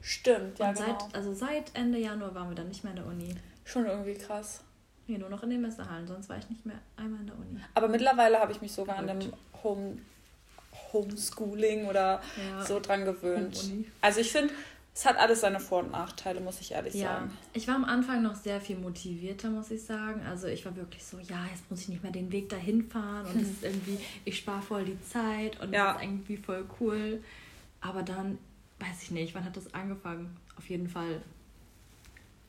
[0.00, 0.70] Stimmt, ja.
[0.70, 1.08] Und seit, genau.
[1.12, 3.36] also seit Ende Januar waren wir dann nicht mehr in der Uni.
[3.64, 4.64] Schon irgendwie krass.
[5.06, 7.60] Nee, nur noch in den Messerhallen, sonst war ich nicht mehr einmal in der Uni.
[7.74, 9.98] Aber mittlerweile habe ich mich sogar an dem Home,
[10.92, 13.70] Homeschooling oder ja, so dran gewöhnt.
[14.00, 14.52] Also ich finde,
[14.94, 17.08] es hat alles seine Vor- und Nachteile, muss ich ehrlich ja.
[17.08, 17.36] sagen.
[17.52, 20.22] Ich war am Anfang noch sehr viel motivierter, muss ich sagen.
[20.24, 23.26] Also ich war wirklich so, ja, jetzt muss ich nicht mehr den Weg dahin fahren
[23.26, 25.92] und es ist irgendwie, ich spare voll die Zeit und ja.
[25.92, 27.22] das ist irgendwie voll cool.
[27.80, 28.38] Aber dann,
[28.78, 30.36] weiß ich nicht, wann hat das angefangen?
[30.56, 31.20] Auf jeden Fall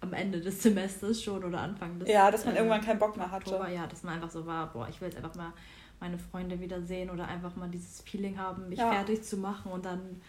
[0.02, 3.18] am Ende des Semesters schon oder Anfang des Ja, dass man äh, irgendwann keinen Bock
[3.18, 3.48] mehr hatte.
[3.48, 5.52] Oktober, ja, dass man einfach so war, boah, ich will jetzt einfach mal
[6.00, 8.92] meine Freunde wiedersehen oder einfach mal dieses Feeling haben, mich ja.
[8.92, 10.22] fertig zu machen und dann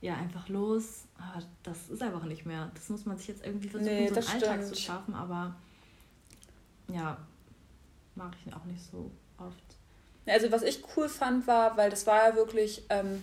[0.00, 1.04] ja einfach los.
[1.18, 2.70] Aber das ist einfach nicht mehr.
[2.74, 4.66] Das muss man sich jetzt irgendwie versuchen, nee, so einen Alltag stimmt.
[4.66, 5.54] zu schaffen, aber
[6.88, 7.18] ja,
[8.14, 9.62] mag ich auch nicht so oft.
[10.26, 13.22] Also was ich cool fand war, weil das war ja wirklich ähm,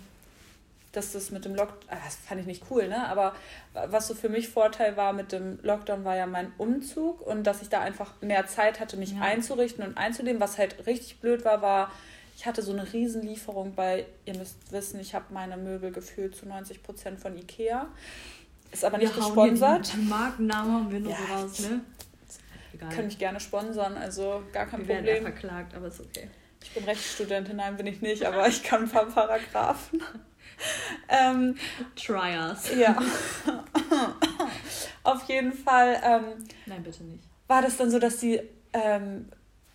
[0.98, 3.08] dass das mit dem Lockdown, ah, das fand ich nicht cool, ne?
[3.08, 3.36] Aber
[3.74, 7.62] was so für mich Vorteil war mit dem Lockdown, war ja mein Umzug und dass
[7.62, 9.22] ich da einfach mehr Zeit hatte, mich ja.
[9.22, 10.42] einzurichten und einzuleben.
[10.42, 11.92] Was halt richtig blöd war, war,
[12.38, 16.48] ich hatte so eine Riesenlieferung bei, ihr müsst wissen, ich habe meine Möbel gefühlt zu
[16.48, 17.88] 90 Prozent von Ikea.
[18.72, 19.92] Ist aber nicht wir gesponsert.
[19.92, 21.82] Den Markennamen haben wir nur ja, raus, ne?
[22.74, 22.90] Egal.
[22.90, 25.06] Kann mich gerne sponsern, also gar kein wir Problem.
[25.06, 26.30] Wir werden verklagt, aber ist okay.
[26.62, 30.04] Ich bin Rechtsstudentin, nein, bin ich nicht, aber ich kann ein paar Paragraphen.
[31.10, 31.56] ähm,
[31.96, 32.70] Try us.
[32.78, 32.96] Ja.
[35.04, 36.00] Auf jeden Fall.
[36.04, 36.24] Ähm,
[36.68, 37.24] Nein, bitte nicht.
[37.48, 38.40] War das dann so, dass die
[38.74, 39.30] ähm,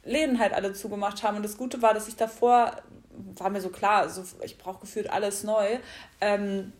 [0.04, 1.36] Läden halt alle zugemacht haben.
[1.36, 2.76] Und das Gute war, dass ich davor,
[3.36, 5.78] war mir so klar, also ich brauche gefühlt alles neu,
[6.20, 6.72] ähm,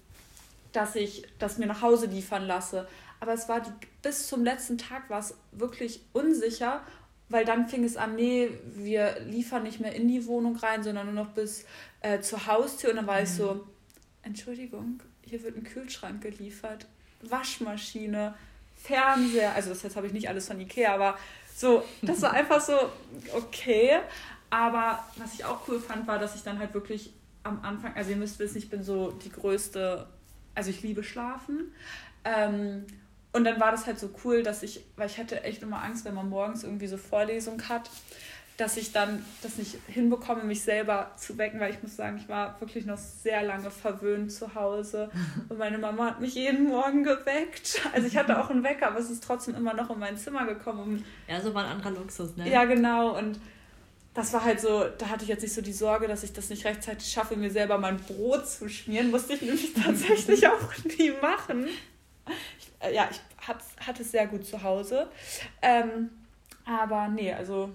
[0.73, 2.89] dass ich das mir nach Hause liefern lasse.
[3.21, 3.71] Aber es war die,
[4.03, 6.83] bis zum letzten Tag war es wirklich unsicher,
[7.29, 11.07] weil dann fing es an, nee, wir liefern nicht mehr in die Wohnung rein, sondern
[11.07, 11.65] nur noch bis
[12.01, 12.91] äh, zur Haustür.
[12.91, 13.25] Und dann war mhm.
[13.25, 13.67] ich so,
[14.23, 16.87] Entschuldigung, hier wird ein Kühlschrank geliefert,
[17.23, 18.35] Waschmaschine,
[18.77, 21.17] Fernseher, also das jetzt habe ich nicht alles von Ikea, aber
[21.57, 22.75] so, das war einfach so
[23.35, 24.01] okay.
[24.51, 27.13] Aber was ich auch cool fand, war, dass ich dann halt wirklich
[27.43, 30.07] am Anfang, also ihr müsst wissen, ich bin so die größte,
[30.55, 31.73] also ich liebe Schlafen.
[32.25, 32.85] Ähm,
[33.33, 36.05] und dann war das halt so cool, dass ich, weil ich hatte echt immer Angst,
[36.05, 37.89] wenn man morgens irgendwie so Vorlesung hat,
[38.57, 42.29] dass ich dann das nicht hinbekomme, mich selber zu wecken, weil ich muss sagen, ich
[42.29, 45.11] war wirklich noch sehr lange verwöhnt zu Hause
[45.49, 47.81] und meine Mama hat mich jeden Morgen geweckt.
[47.93, 50.47] Also ich hatte auch einen Wecker, aber es ist trotzdem immer noch in mein Zimmer
[50.47, 51.05] gekommen.
[51.29, 52.51] ja, so war ein anderer Luxus, ne?
[52.51, 53.41] Ja, genau und
[54.15, 56.51] das war halt so, da hatte ich jetzt nicht so die Sorge, dass ich das
[56.51, 59.11] nicht rechtzeitig schaffe, mir selber mein Brot zu schmieren.
[59.11, 61.67] Musste ich nämlich tatsächlich auch nie machen.
[62.59, 63.21] Ich, äh, ja, ich
[63.87, 65.09] hatte es sehr gut zu Hause.
[65.63, 66.11] Ähm,
[66.67, 67.71] aber nee, also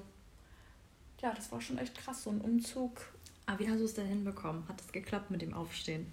[1.22, 3.02] ja, das war schon echt krass, so ein Umzug.
[3.46, 4.68] Aber wie hast du es denn hinbekommen?
[4.68, 6.06] Hat es geklappt mit dem Aufstehen?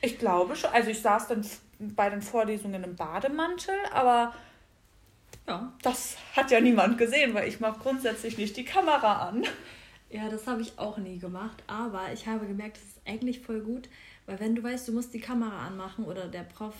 [0.00, 0.70] Ich glaube schon.
[0.70, 1.46] Also ich saß dann
[1.78, 4.34] bei den Vorlesungen im Bademantel, aber
[5.46, 5.72] ja.
[5.82, 9.44] das hat ja niemand gesehen, weil ich mache grundsätzlich nicht die Kamera an.
[10.10, 13.60] Ja, das habe ich auch nie gemacht, aber ich habe gemerkt, das ist eigentlich voll
[13.60, 13.88] gut,
[14.26, 16.74] weil wenn du weißt, du musst die Kamera anmachen oder der Prof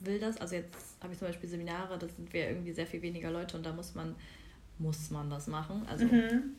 [0.00, 3.02] will das, also jetzt habe ich zum Beispiel Seminare, da sind wir irgendwie sehr viel
[3.02, 4.14] weniger Leute und da muss man
[4.78, 5.82] muss man das machen.
[5.88, 6.54] Also mhm.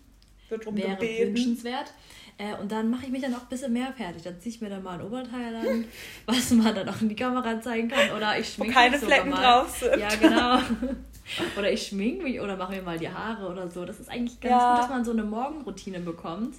[0.50, 1.36] Wird drum wäre gebeten.
[1.36, 1.94] wünschenswert.
[2.38, 4.24] Äh, und dann mache ich mich dann auch ein bisschen mehr fertig.
[4.24, 5.86] Dann ziehe ich mir dann mal ein Oberteil an,
[6.26, 8.12] was man dann auch in die Kamera zeigen kann.
[8.16, 9.42] Oder ich schminke Wo keine Flecken mal.
[9.42, 10.00] drauf sind.
[10.00, 10.60] Ja, genau.
[11.58, 13.86] oder ich schminke mich oder mache mir mal die Haare oder so.
[13.86, 14.72] Das ist eigentlich ganz ja.
[14.72, 16.56] gut, dass man so eine Morgenroutine bekommt.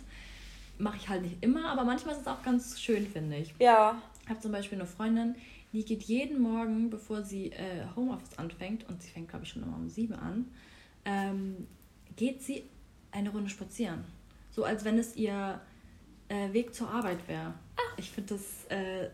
[0.78, 3.54] Mache ich halt nicht immer, aber manchmal ist es auch ganz schön, finde ich.
[3.58, 4.00] Ja.
[4.22, 5.34] Ich habe zum Beispiel eine Freundin,
[5.72, 9.62] die geht jeden Morgen, bevor sie äh, Homeoffice anfängt, und sie fängt, glaube ich, schon
[9.62, 10.46] immer um sieben an,
[11.04, 11.66] ähm,
[12.16, 12.64] geht sie
[13.10, 14.04] eine Runde spazieren.
[14.50, 15.60] So als wenn es ihr
[16.28, 17.54] äh, Weg zur Arbeit wäre.
[17.96, 19.08] Ich finde das äh,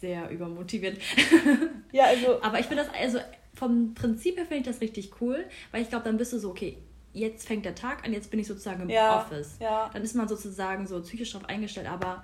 [0.00, 1.00] sehr übermotivierend.
[1.92, 2.42] ja, also.
[2.42, 3.18] Aber ich finde das, also
[3.54, 6.50] vom Prinzip her finde ich das richtig cool, weil ich glaube, dann bist du so,
[6.50, 6.78] okay,
[7.12, 9.56] jetzt fängt der Tag an, jetzt bin ich sozusagen im ja, Office.
[9.58, 9.88] Ja.
[9.92, 12.22] Dann ist man sozusagen so psychisch darauf eingestellt, aber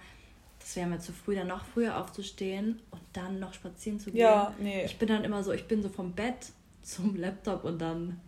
[0.58, 4.20] das wäre mir zu früh, dann noch früher aufzustehen und dann noch spazieren zu gehen.
[4.20, 4.84] Ja, nee.
[4.84, 8.20] Ich bin dann immer so, ich bin so vom Bett zum Laptop und dann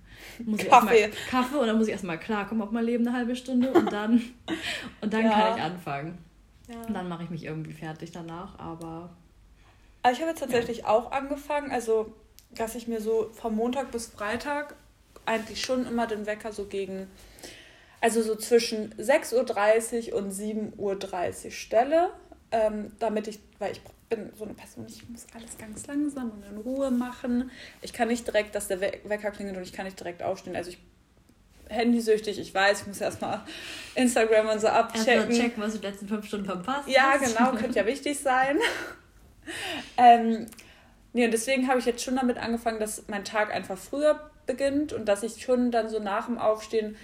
[0.45, 1.09] muss ich Kaffee.
[1.09, 3.93] Mal, Kaffee und dann muss ich erstmal klarkommen auf mein Leben eine halbe Stunde und
[3.93, 4.23] dann,
[5.01, 5.31] und dann ja.
[5.31, 6.19] kann ich anfangen.
[6.69, 6.81] Ja.
[6.87, 9.11] Und dann mache ich mich irgendwie fertig danach, aber.
[10.03, 10.89] Also ich habe jetzt tatsächlich ja.
[10.89, 12.15] auch angefangen, also
[12.51, 14.77] dass ich mir so vom Montag bis Freitag
[15.27, 17.09] eigentlich schon immer den Wecker so gegen,
[18.01, 20.77] also so zwischen 6.30 Uhr und 7.30
[21.47, 22.11] Uhr stelle,
[22.55, 26.45] ähm, damit ich, weil ich bin so eine Person, ich muss alles ganz langsam und
[26.45, 27.51] in Ruhe machen.
[27.83, 30.55] Ich kann nicht direkt, dass der Wecker klingelt und ich kann nicht direkt aufstehen.
[30.55, 30.79] Also ich
[31.69, 33.43] handysüchtig, ich weiß, ich muss erstmal
[33.95, 35.31] Instagram und so abchecken.
[35.31, 37.35] Erstmal checken, was du die letzten fünf Stunden verpasst Ja, hast.
[37.37, 38.59] genau, könnte ja wichtig sein.
[39.97, 40.47] ähm,
[41.13, 44.93] nee, und deswegen habe ich jetzt schon damit angefangen, dass mein Tag einfach früher beginnt
[44.93, 46.97] und dass ich schon dann so nach dem Aufstehen,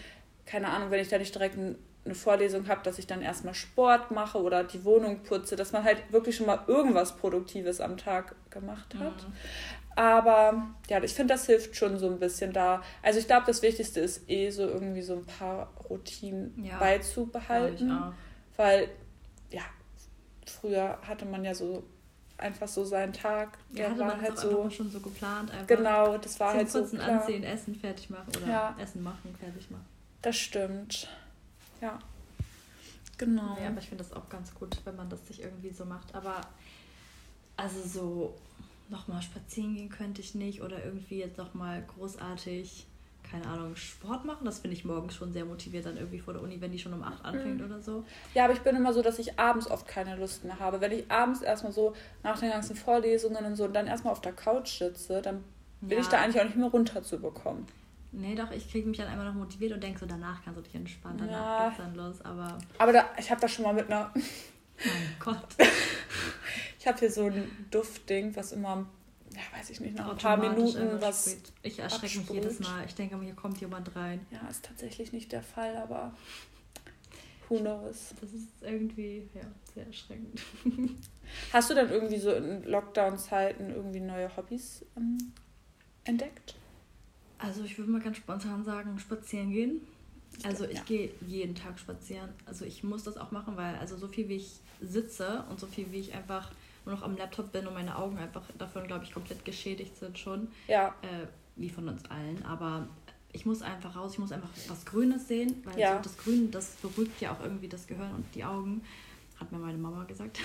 [0.47, 1.77] keine Ahnung, wenn ich da nicht direkt ein
[2.11, 5.85] eine Vorlesung habe, dass ich dann erstmal Sport mache oder die Wohnung putze, dass man
[5.85, 9.29] halt wirklich schon mal irgendwas Produktives am Tag gemacht hat.
[9.29, 9.33] Mhm.
[9.97, 12.83] Aber ja, ich finde, das hilft schon so ein bisschen da.
[13.03, 18.13] Also ich glaube, das Wichtigste ist eh so irgendwie so ein paar Routinen ja, beizubehalten.
[18.57, 18.89] Weil,
[19.51, 19.63] ja,
[20.47, 21.85] früher hatte man ja so
[22.39, 23.59] einfach so seinen Tag.
[23.71, 25.51] Der ja, hatte war man halt so schon so geplant.
[25.51, 26.81] Einfach genau, das war halt so.
[26.81, 28.77] Kurzen anziehen, Essen fertig machen oder ja.
[28.81, 29.87] Essen machen, fertig machen.
[30.23, 31.09] Das stimmt.
[31.81, 31.99] Ja.
[33.19, 33.57] Genau.
[33.61, 36.15] Ja, aber ich finde das auch ganz gut, wenn man das sich irgendwie so macht.
[36.15, 36.41] Aber
[37.57, 38.35] also so
[38.89, 42.87] nochmal spazieren gehen könnte ich nicht oder irgendwie jetzt nochmal großartig,
[43.23, 44.45] keine Ahnung, Sport machen.
[44.45, 46.95] Das finde ich morgens schon sehr motiviert dann irgendwie vor der Uni, wenn die schon
[46.95, 47.67] um 8 anfängt mhm.
[47.67, 48.05] oder so.
[48.35, 50.81] Ja, aber ich bin immer so, dass ich abends oft keine Lust mehr habe.
[50.81, 54.21] Wenn ich abends erstmal so nach den ganzen Vorlesungen und so und dann erstmal auf
[54.21, 55.45] der Couch sitze, dann
[55.81, 56.01] bin ja.
[56.01, 57.67] ich da eigentlich auch nicht mehr runterzubekommen.
[58.13, 60.63] Nee, doch, ich kriege mich dann einmal noch motiviert und denke so, danach kannst du
[60.63, 61.69] dich entspannen, danach ja.
[61.69, 62.59] geht's dann los, aber...
[62.79, 64.13] Aber da, ich habe das schon mal mit einer...
[64.85, 65.47] Mein Gott.
[66.79, 68.87] ich habe hier so ein Duftding, was immer,
[69.33, 72.85] ja, weiß ich nicht, nach ein paar Minuten was Ich erschrecke mich jedes Mal.
[72.87, 74.27] Ich denke, hier kommt jemand rein.
[74.31, 76.15] Ja, ist tatsächlich nicht der Fall, aber
[77.51, 78.15] who knows.
[78.21, 79.43] Das ist irgendwie, ja,
[79.75, 80.41] sehr erschreckend.
[81.53, 85.33] Hast du dann irgendwie so in Lockdown-Zeiten irgendwie neue Hobbys ähm,
[86.05, 86.55] entdeckt?
[87.43, 89.81] Also ich würde mal ganz spontan sagen, spazieren gehen.
[90.45, 90.83] Also ich ja.
[90.85, 92.31] gehe jeden Tag spazieren.
[92.47, 95.67] Also ich muss das auch machen, weil also so viel wie ich sitze und so
[95.67, 96.51] viel wie ich einfach
[96.87, 100.19] nur noch am Laptop bin und meine Augen einfach davon, glaube ich, komplett geschädigt sind
[100.19, 100.49] schon.
[100.69, 100.95] Ja.
[101.03, 101.27] Äh,
[101.57, 102.43] wie von uns allen.
[102.45, 102.87] Aber
[103.33, 105.97] ich muss einfach raus, ich muss einfach was Grünes sehen, weil ja.
[105.97, 108.83] so das Grün, das beruhigt ja auch irgendwie das Gehirn und die Augen
[109.39, 110.41] hat mir meine Mama gesagt.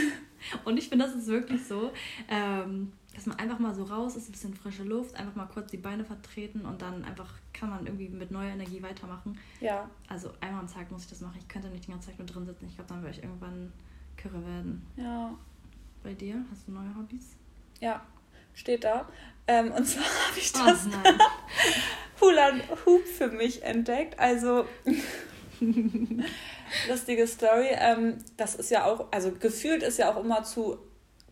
[0.64, 1.92] und ich finde, das ist wirklich so,
[2.28, 5.70] ähm, dass man einfach mal so raus ist, ein bisschen frische Luft, einfach mal kurz
[5.70, 9.38] die Beine vertreten und dann einfach kann man irgendwie mit neuer Energie weitermachen.
[9.60, 9.88] Ja.
[10.08, 11.36] Also einmal am Tag muss ich das machen.
[11.38, 12.66] Ich könnte nicht die ganze Zeit nur drin sitzen.
[12.68, 13.72] Ich glaube, dann würde ich irgendwann
[14.16, 14.86] Kürre werden.
[14.96, 15.34] Ja.
[16.02, 16.44] Bei dir?
[16.50, 17.36] Hast du neue Hobbys?
[17.80, 18.02] Ja,
[18.54, 19.08] steht da.
[19.46, 22.52] Ähm, und zwar habe ich oh, das oh, Hula
[22.86, 24.18] Hoop für mich entdeckt.
[24.18, 24.66] Also
[26.88, 27.68] lustige Story.
[27.70, 30.78] Ähm, das ist ja auch, also gefühlt ist ja auch immer zu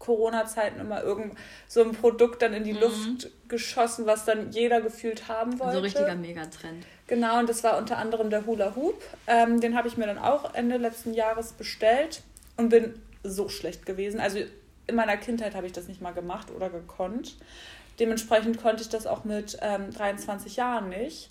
[0.01, 1.37] Corona-Zeiten immer irgend
[1.69, 2.81] so ein Produkt dann in die mhm.
[2.81, 5.75] Luft geschossen, was dann jeder gefühlt haben wollte.
[5.75, 6.85] So richtiger Megatrend.
[7.07, 9.01] Genau, und das war unter anderem der Hula Hoop.
[9.29, 12.23] Ähm, den habe ich mir dann auch Ende letzten Jahres bestellt
[12.57, 14.19] und bin so schlecht gewesen.
[14.19, 14.41] Also
[14.87, 17.37] in meiner Kindheit habe ich das nicht mal gemacht oder gekonnt.
[17.99, 21.31] Dementsprechend konnte ich das auch mit ähm, 23 Jahren nicht.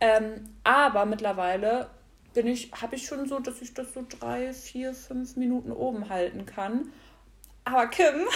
[0.00, 1.88] Ähm, aber mittlerweile
[2.34, 6.08] bin ich, habe ich schon so, dass ich das so drei, vier, fünf Minuten oben
[6.08, 6.92] halten kann.
[7.68, 8.26] Aber Kim.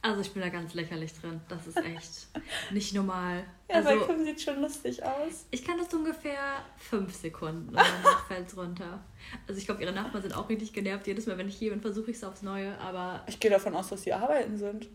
[0.02, 1.40] also ich bin da ganz lächerlich drin.
[1.48, 2.28] Das ist echt
[2.72, 3.44] nicht normal.
[3.68, 5.46] Ja, also, weil Kim sieht schon lustig aus.
[5.52, 9.04] Ich kann das ungefähr fünf Sekunden und danach fällt es runter.
[9.46, 11.06] Also ich glaube, ihre Nachbarn sind auch richtig genervt.
[11.06, 13.22] Jedes Mal, wenn ich hier bin, versuche ich es aufs Neue, aber...
[13.28, 14.88] Ich gehe davon aus, dass sie arbeiten sind.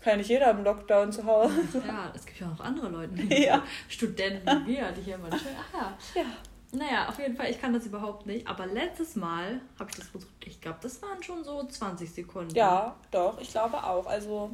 [0.00, 1.82] Kann ja nicht jeder im Lockdown zu Hause.
[1.86, 3.62] Ja, es gibt ja auch andere Leute, ja.
[3.88, 5.52] Studenten wie wir, die hier mal schön.
[5.72, 6.24] Ah, ja.
[6.72, 8.46] Naja, auf jeden Fall, ich kann das überhaupt nicht.
[8.46, 10.30] Aber letztes Mal habe ich das versucht.
[10.44, 12.54] Ich glaube, das waren schon so 20 Sekunden.
[12.54, 14.06] Ja, doch, ich glaube auch.
[14.06, 14.50] Also.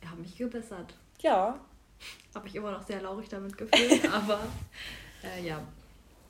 [0.00, 0.94] Ich habe mich gebessert.
[1.20, 1.58] Ja.
[2.34, 4.40] Habe ich immer noch sehr laurig damit gefühlt, aber
[5.22, 5.62] äh, ja.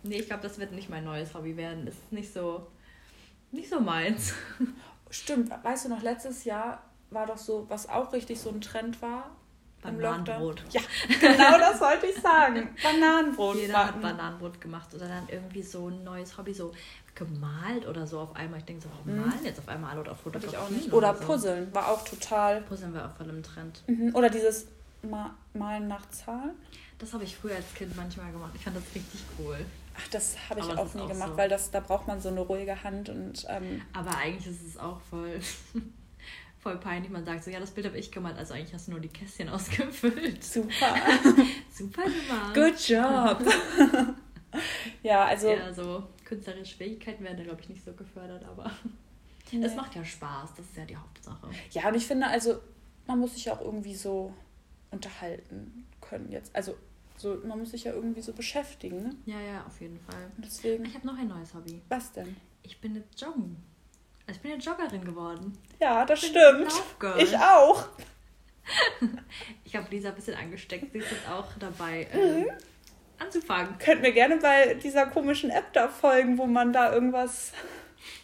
[0.05, 1.87] Nee, ich glaube, das wird nicht mein neues Hobby werden.
[1.87, 2.67] Das ist nicht so,
[3.51, 4.35] nicht so meins.
[5.11, 9.01] Stimmt, weißt du noch, letztes Jahr war doch so, was auch richtig so ein Trend
[9.01, 9.31] war,
[9.85, 10.65] Bananenbrot.
[10.71, 10.81] Ja,
[11.21, 12.75] genau das wollte ich sagen.
[12.83, 13.57] Bananenbrot.
[13.57, 16.73] Jeder hat Bananenbrot gemacht oder dann irgendwie so ein neues Hobby, so
[17.15, 18.59] gemalt oder so auf einmal.
[18.59, 19.29] Ich denke so, warum hm.
[19.29, 20.93] malen jetzt auf einmal alle oder fotografieren?
[20.93, 21.25] Oder, oder so.
[21.25, 22.61] Puzzeln war auch total.
[22.63, 23.83] Puzzeln war auch voll im Trend.
[23.87, 24.15] Mhm.
[24.15, 24.67] Oder dieses
[25.03, 26.55] Ma Malen nach Zahlen.
[26.99, 28.53] Das habe ich früher als Kind manchmal gemacht.
[28.55, 29.59] Ich fand das richtig cool.
[29.97, 31.37] Ach, das habe ich auch nie auch gemacht, so.
[31.37, 33.47] weil das, da braucht man so eine ruhige Hand und.
[33.49, 35.39] Ähm, aber eigentlich ist es auch voll,
[36.65, 37.13] voll peinlich.
[37.13, 39.09] Man sagt so, ja, das Bild habe ich gemalt, also eigentlich hast du nur die
[39.09, 40.43] Kästchen ausgefüllt.
[40.43, 40.97] Super.
[41.71, 42.55] Super gemacht.
[42.55, 43.47] Good job.
[45.03, 45.51] ja, also.
[45.51, 48.71] Ja, so künstlerische Fähigkeiten werden da, glaube ich, nicht so gefördert, aber
[49.53, 49.65] nee.
[49.65, 51.51] es macht ja Spaß, das ist ja die Hauptsache.
[51.71, 52.59] Ja, und ich finde, also,
[53.07, 54.33] man muss sich auch irgendwie so
[54.91, 56.57] unterhalten können jetzt.
[56.57, 56.75] Also
[57.17, 59.15] so, man muss sich ja irgendwie so beschäftigen, ne?
[59.27, 60.31] Ja, ja, auf jeden Fall.
[60.39, 60.87] deswegen.
[60.87, 61.81] Ich habe noch ein neues Hobby.
[61.91, 62.35] Was denn?
[62.63, 63.57] Ich bin jetzt joggen.
[64.27, 65.59] Also ich bin jetzt Joggerin geworden.
[65.81, 66.73] Ja, das stimmt.
[67.19, 67.89] Ich auch.
[69.65, 70.93] ich habe Lisa ein bisschen angesteckt.
[70.93, 72.47] Sie ist jetzt auch dabei, äh, mhm.
[73.19, 73.77] anzufangen.
[73.79, 77.53] Könnt mir gerne bei dieser komischen App da folgen, wo man da irgendwas.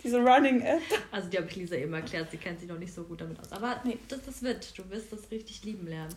[0.02, 0.82] Diese Running-App.
[1.10, 3.38] Also die habe ich Lisa eben erklärt, sie kennt sich noch nicht so gut damit
[3.40, 3.52] aus.
[3.52, 4.78] Aber nee, das, das wird.
[4.78, 6.14] Du wirst das richtig lieben lernen.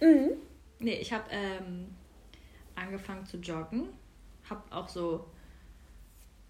[0.00, 0.30] Mhm.
[0.78, 1.94] Nee, ich habe ähm,
[2.74, 3.88] angefangen zu joggen.
[4.48, 5.26] Habe auch so.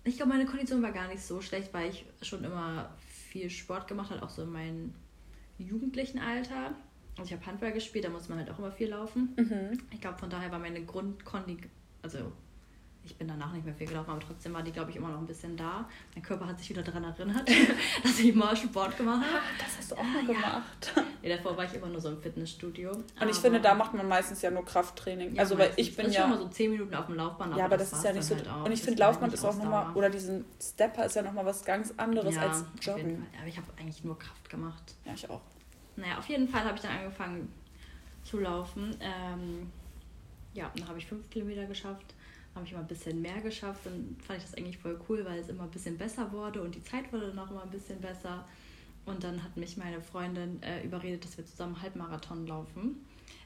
[0.04, 2.90] Ich glaube, meine Kondition war gar nicht so schlecht, weil ich schon immer
[3.28, 4.94] viel Sport gemacht habe, auch so in meinem
[5.58, 6.74] jugendlichen Alter.
[7.16, 9.34] Also ich habe Handball gespielt, da muss man halt auch immer viel laufen.
[9.36, 9.78] Mhm.
[9.90, 11.58] Ich glaube, von daher war meine Grundkondi,
[12.02, 12.32] also
[13.04, 15.18] ich bin danach nicht mehr viel gelaufen, aber trotzdem war die, glaube ich, immer noch
[15.18, 15.88] ein bisschen da.
[16.14, 17.48] Mein Körper hat sich wieder daran erinnert,
[18.02, 19.38] dass ich mal Sport gemacht habe.
[19.38, 20.32] Ah, das hast du auch mal ja.
[20.32, 20.92] gemacht.
[21.22, 22.92] Ja, davor war ich immer nur so im Fitnessstudio.
[22.92, 25.34] Und ich finde, da macht man meistens ja nur Krafttraining.
[25.34, 26.22] Ja, also, weil ich bin das ja.
[26.22, 27.56] schon mal so 10 Minuten auf dem Laufband.
[27.56, 28.36] Ja, aber das, das ist ja nicht so.
[28.36, 31.64] Halt und ich finde, Laufband ist auch nochmal, oder diesen Stepper ist ja nochmal was
[31.64, 33.26] ganz anderes ja, als Joggen.
[33.38, 34.94] Aber ich habe eigentlich nur Kraft gemacht.
[35.04, 35.42] Ja, ich auch.
[35.96, 37.52] Naja, auf jeden Fall habe ich dann angefangen
[38.22, 38.96] zu laufen.
[39.00, 39.70] Ähm,
[40.54, 42.14] ja, dann habe ich 5 Kilometer geschafft
[42.54, 43.80] habe ich immer ein bisschen mehr geschafft.
[43.84, 46.74] Dann fand ich das eigentlich voll cool, weil es immer ein bisschen besser wurde und
[46.74, 48.44] die Zeit wurde dann auch immer ein bisschen besser.
[49.04, 53.04] Und dann hat mich meine Freundin äh, überredet, dass wir zusammen Halbmarathon laufen.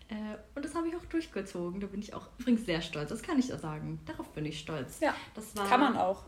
[0.09, 1.81] Äh, und das habe ich auch durchgezogen.
[1.81, 3.09] Da bin ich auch übrigens sehr stolz.
[3.09, 3.99] Das kann ich auch sagen.
[4.07, 5.01] Darauf bin ich stolz.
[5.01, 6.25] Ja, das war kann man auch.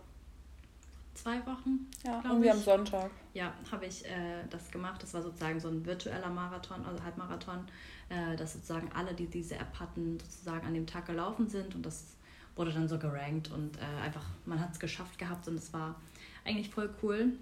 [1.14, 1.90] Zwei Wochen.
[2.06, 3.10] Ja, irgendwie am Sonntag.
[3.34, 5.02] Ja, habe ich äh, das gemacht.
[5.02, 7.66] Das war sozusagen so ein virtueller Marathon, also Halbmarathon,
[8.08, 11.74] äh, dass sozusagen alle, die diese App hatten, sozusagen an dem Tag gelaufen sind.
[11.74, 12.16] Und das
[12.58, 16.00] wurde dann so gerankt und äh, einfach, man hat es geschafft gehabt und es war
[16.44, 17.32] eigentlich voll cool.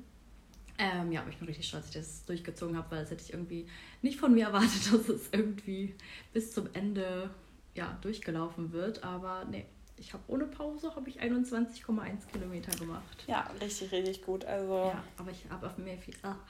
[0.79, 3.23] Ähm, ja, aber ich bin richtig stolz, dass ich das durchgezogen habe, weil das hätte
[3.25, 3.67] ich irgendwie
[4.03, 5.95] nicht von mir erwartet, dass es irgendwie
[6.35, 7.31] bis zum Ende
[7.75, 9.03] ja, durchgelaufen wird.
[9.03, 9.65] Aber nee,
[9.99, 13.25] ich habe ohne Pause habe ich 21,1 Kilometer gemacht.
[13.27, 14.45] Ja, richtig, richtig gut.
[14.45, 15.99] Also ja, aber ich habe mir, äh,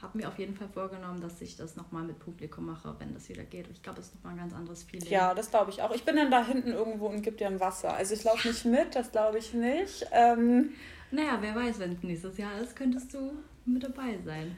[0.01, 3.29] hab mir auf jeden Fall vorgenommen, dass ich das nochmal mit Publikum mache, wenn das
[3.29, 3.67] wieder geht.
[3.71, 5.09] Ich glaube, das ist nochmal ein ganz anderes Feeling.
[5.09, 5.91] Ja, das glaube ich auch.
[5.91, 7.93] Ich bin dann da hinten irgendwo und gebe dir ein Wasser.
[7.93, 10.05] Also ich laufe nicht mit, das glaube ich nicht.
[10.11, 10.71] Ähm,
[11.11, 13.31] naja, wer weiß, wenn es nächstes Jahr ist, könntest du
[13.65, 14.57] mit dabei sein.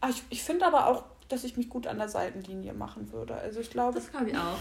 [0.00, 3.34] Ah, ich, ich finde aber auch, dass ich mich gut an der Seitenlinie machen würde.
[3.34, 3.94] Also ich glaube.
[3.94, 4.58] Das glaube ich auch.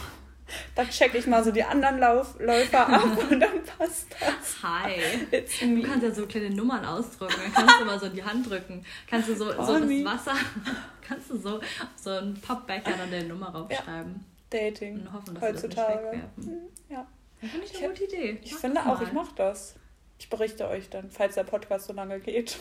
[0.76, 4.64] Da checke ich mal so die anderen Lauf Läufer ab und dann passt das.
[4.64, 5.00] Hi.
[5.32, 7.36] Du kannst ja so kleine Nummern ausdrücken.
[7.44, 8.86] Dann kannst du mal so in die Hand drücken.
[9.08, 10.36] Kannst du so, so das Wasser,
[11.02, 11.60] kannst du so
[11.96, 14.26] so einen Pappbecher dann deine Nummer raufschreiben.
[14.52, 14.60] Ja.
[14.60, 15.00] Dating.
[15.00, 15.94] Und hoffen, dass Heutzutage.
[15.94, 16.44] das nicht wegwerfen.
[16.46, 17.08] Hm, ja.
[17.40, 18.40] Finde ich eine gute Idee.
[18.42, 19.76] Ich, ich finde auch, ich mache das.
[20.20, 22.58] Ich berichte euch dann, falls der Podcast so lange geht.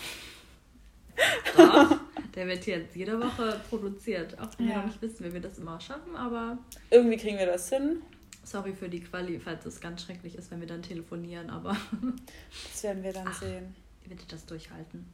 [1.57, 1.99] Doch,
[2.35, 4.39] der wird jetzt jede Woche produziert.
[4.39, 4.75] Auch wenn ja.
[4.75, 6.59] wir noch nicht wissen, wie wir das immer schaffen, aber.
[6.91, 8.03] Irgendwie kriegen wir das hin.
[8.45, 11.77] Sorry für die Quali, falls es ganz schrecklich ist, wenn wir dann telefonieren, aber.
[12.73, 13.75] Das werden wir dann Ach, sehen.
[14.05, 15.07] Ihr werdet das durchhalten.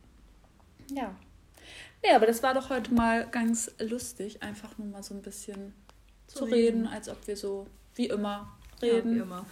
[0.91, 1.15] Ja.
[2.05, 5.75] Ja, aber das war doch heute mal ganz lustig, einfach nur mal so ein bisschen
[6.27, 6.55] zu, zu reden.
[6.55, 9.11] reden, als ob wir so wie immer reden.
[9.11, 9.47] Ja, wie immer.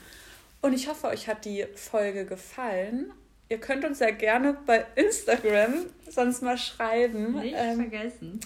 [0.62, 3.12] Und ich hoffe, euch hat die Folge gefallen.
[3.48, 7.34] Ihr könnt uns ja gerne bei Instagram sonst mal schreiben.
[7.40, 8.40] Nicht ähm, vergessen.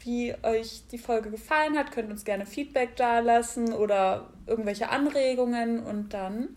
[0.00, 5.80] Wie euch die Folge gefallen hat, könnt uns gerne Feedback dalassen oder irgendwelche Anregungen.
[5.80, 6.50] Und dann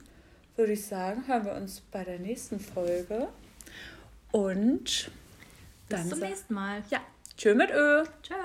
[0.56, 3.30] würde ich sagen, hören wir uns bei der nächsten Folge.
[4.32, 5.10] Und
[5.88, 6.02] dann.
[6.02, 6.84] Bis zum nächsten Mal.
[6.90, 7.00] Ja.
[7.38, 8.04] Tschö mit Ö.
[8.22, 8.36] Tschö.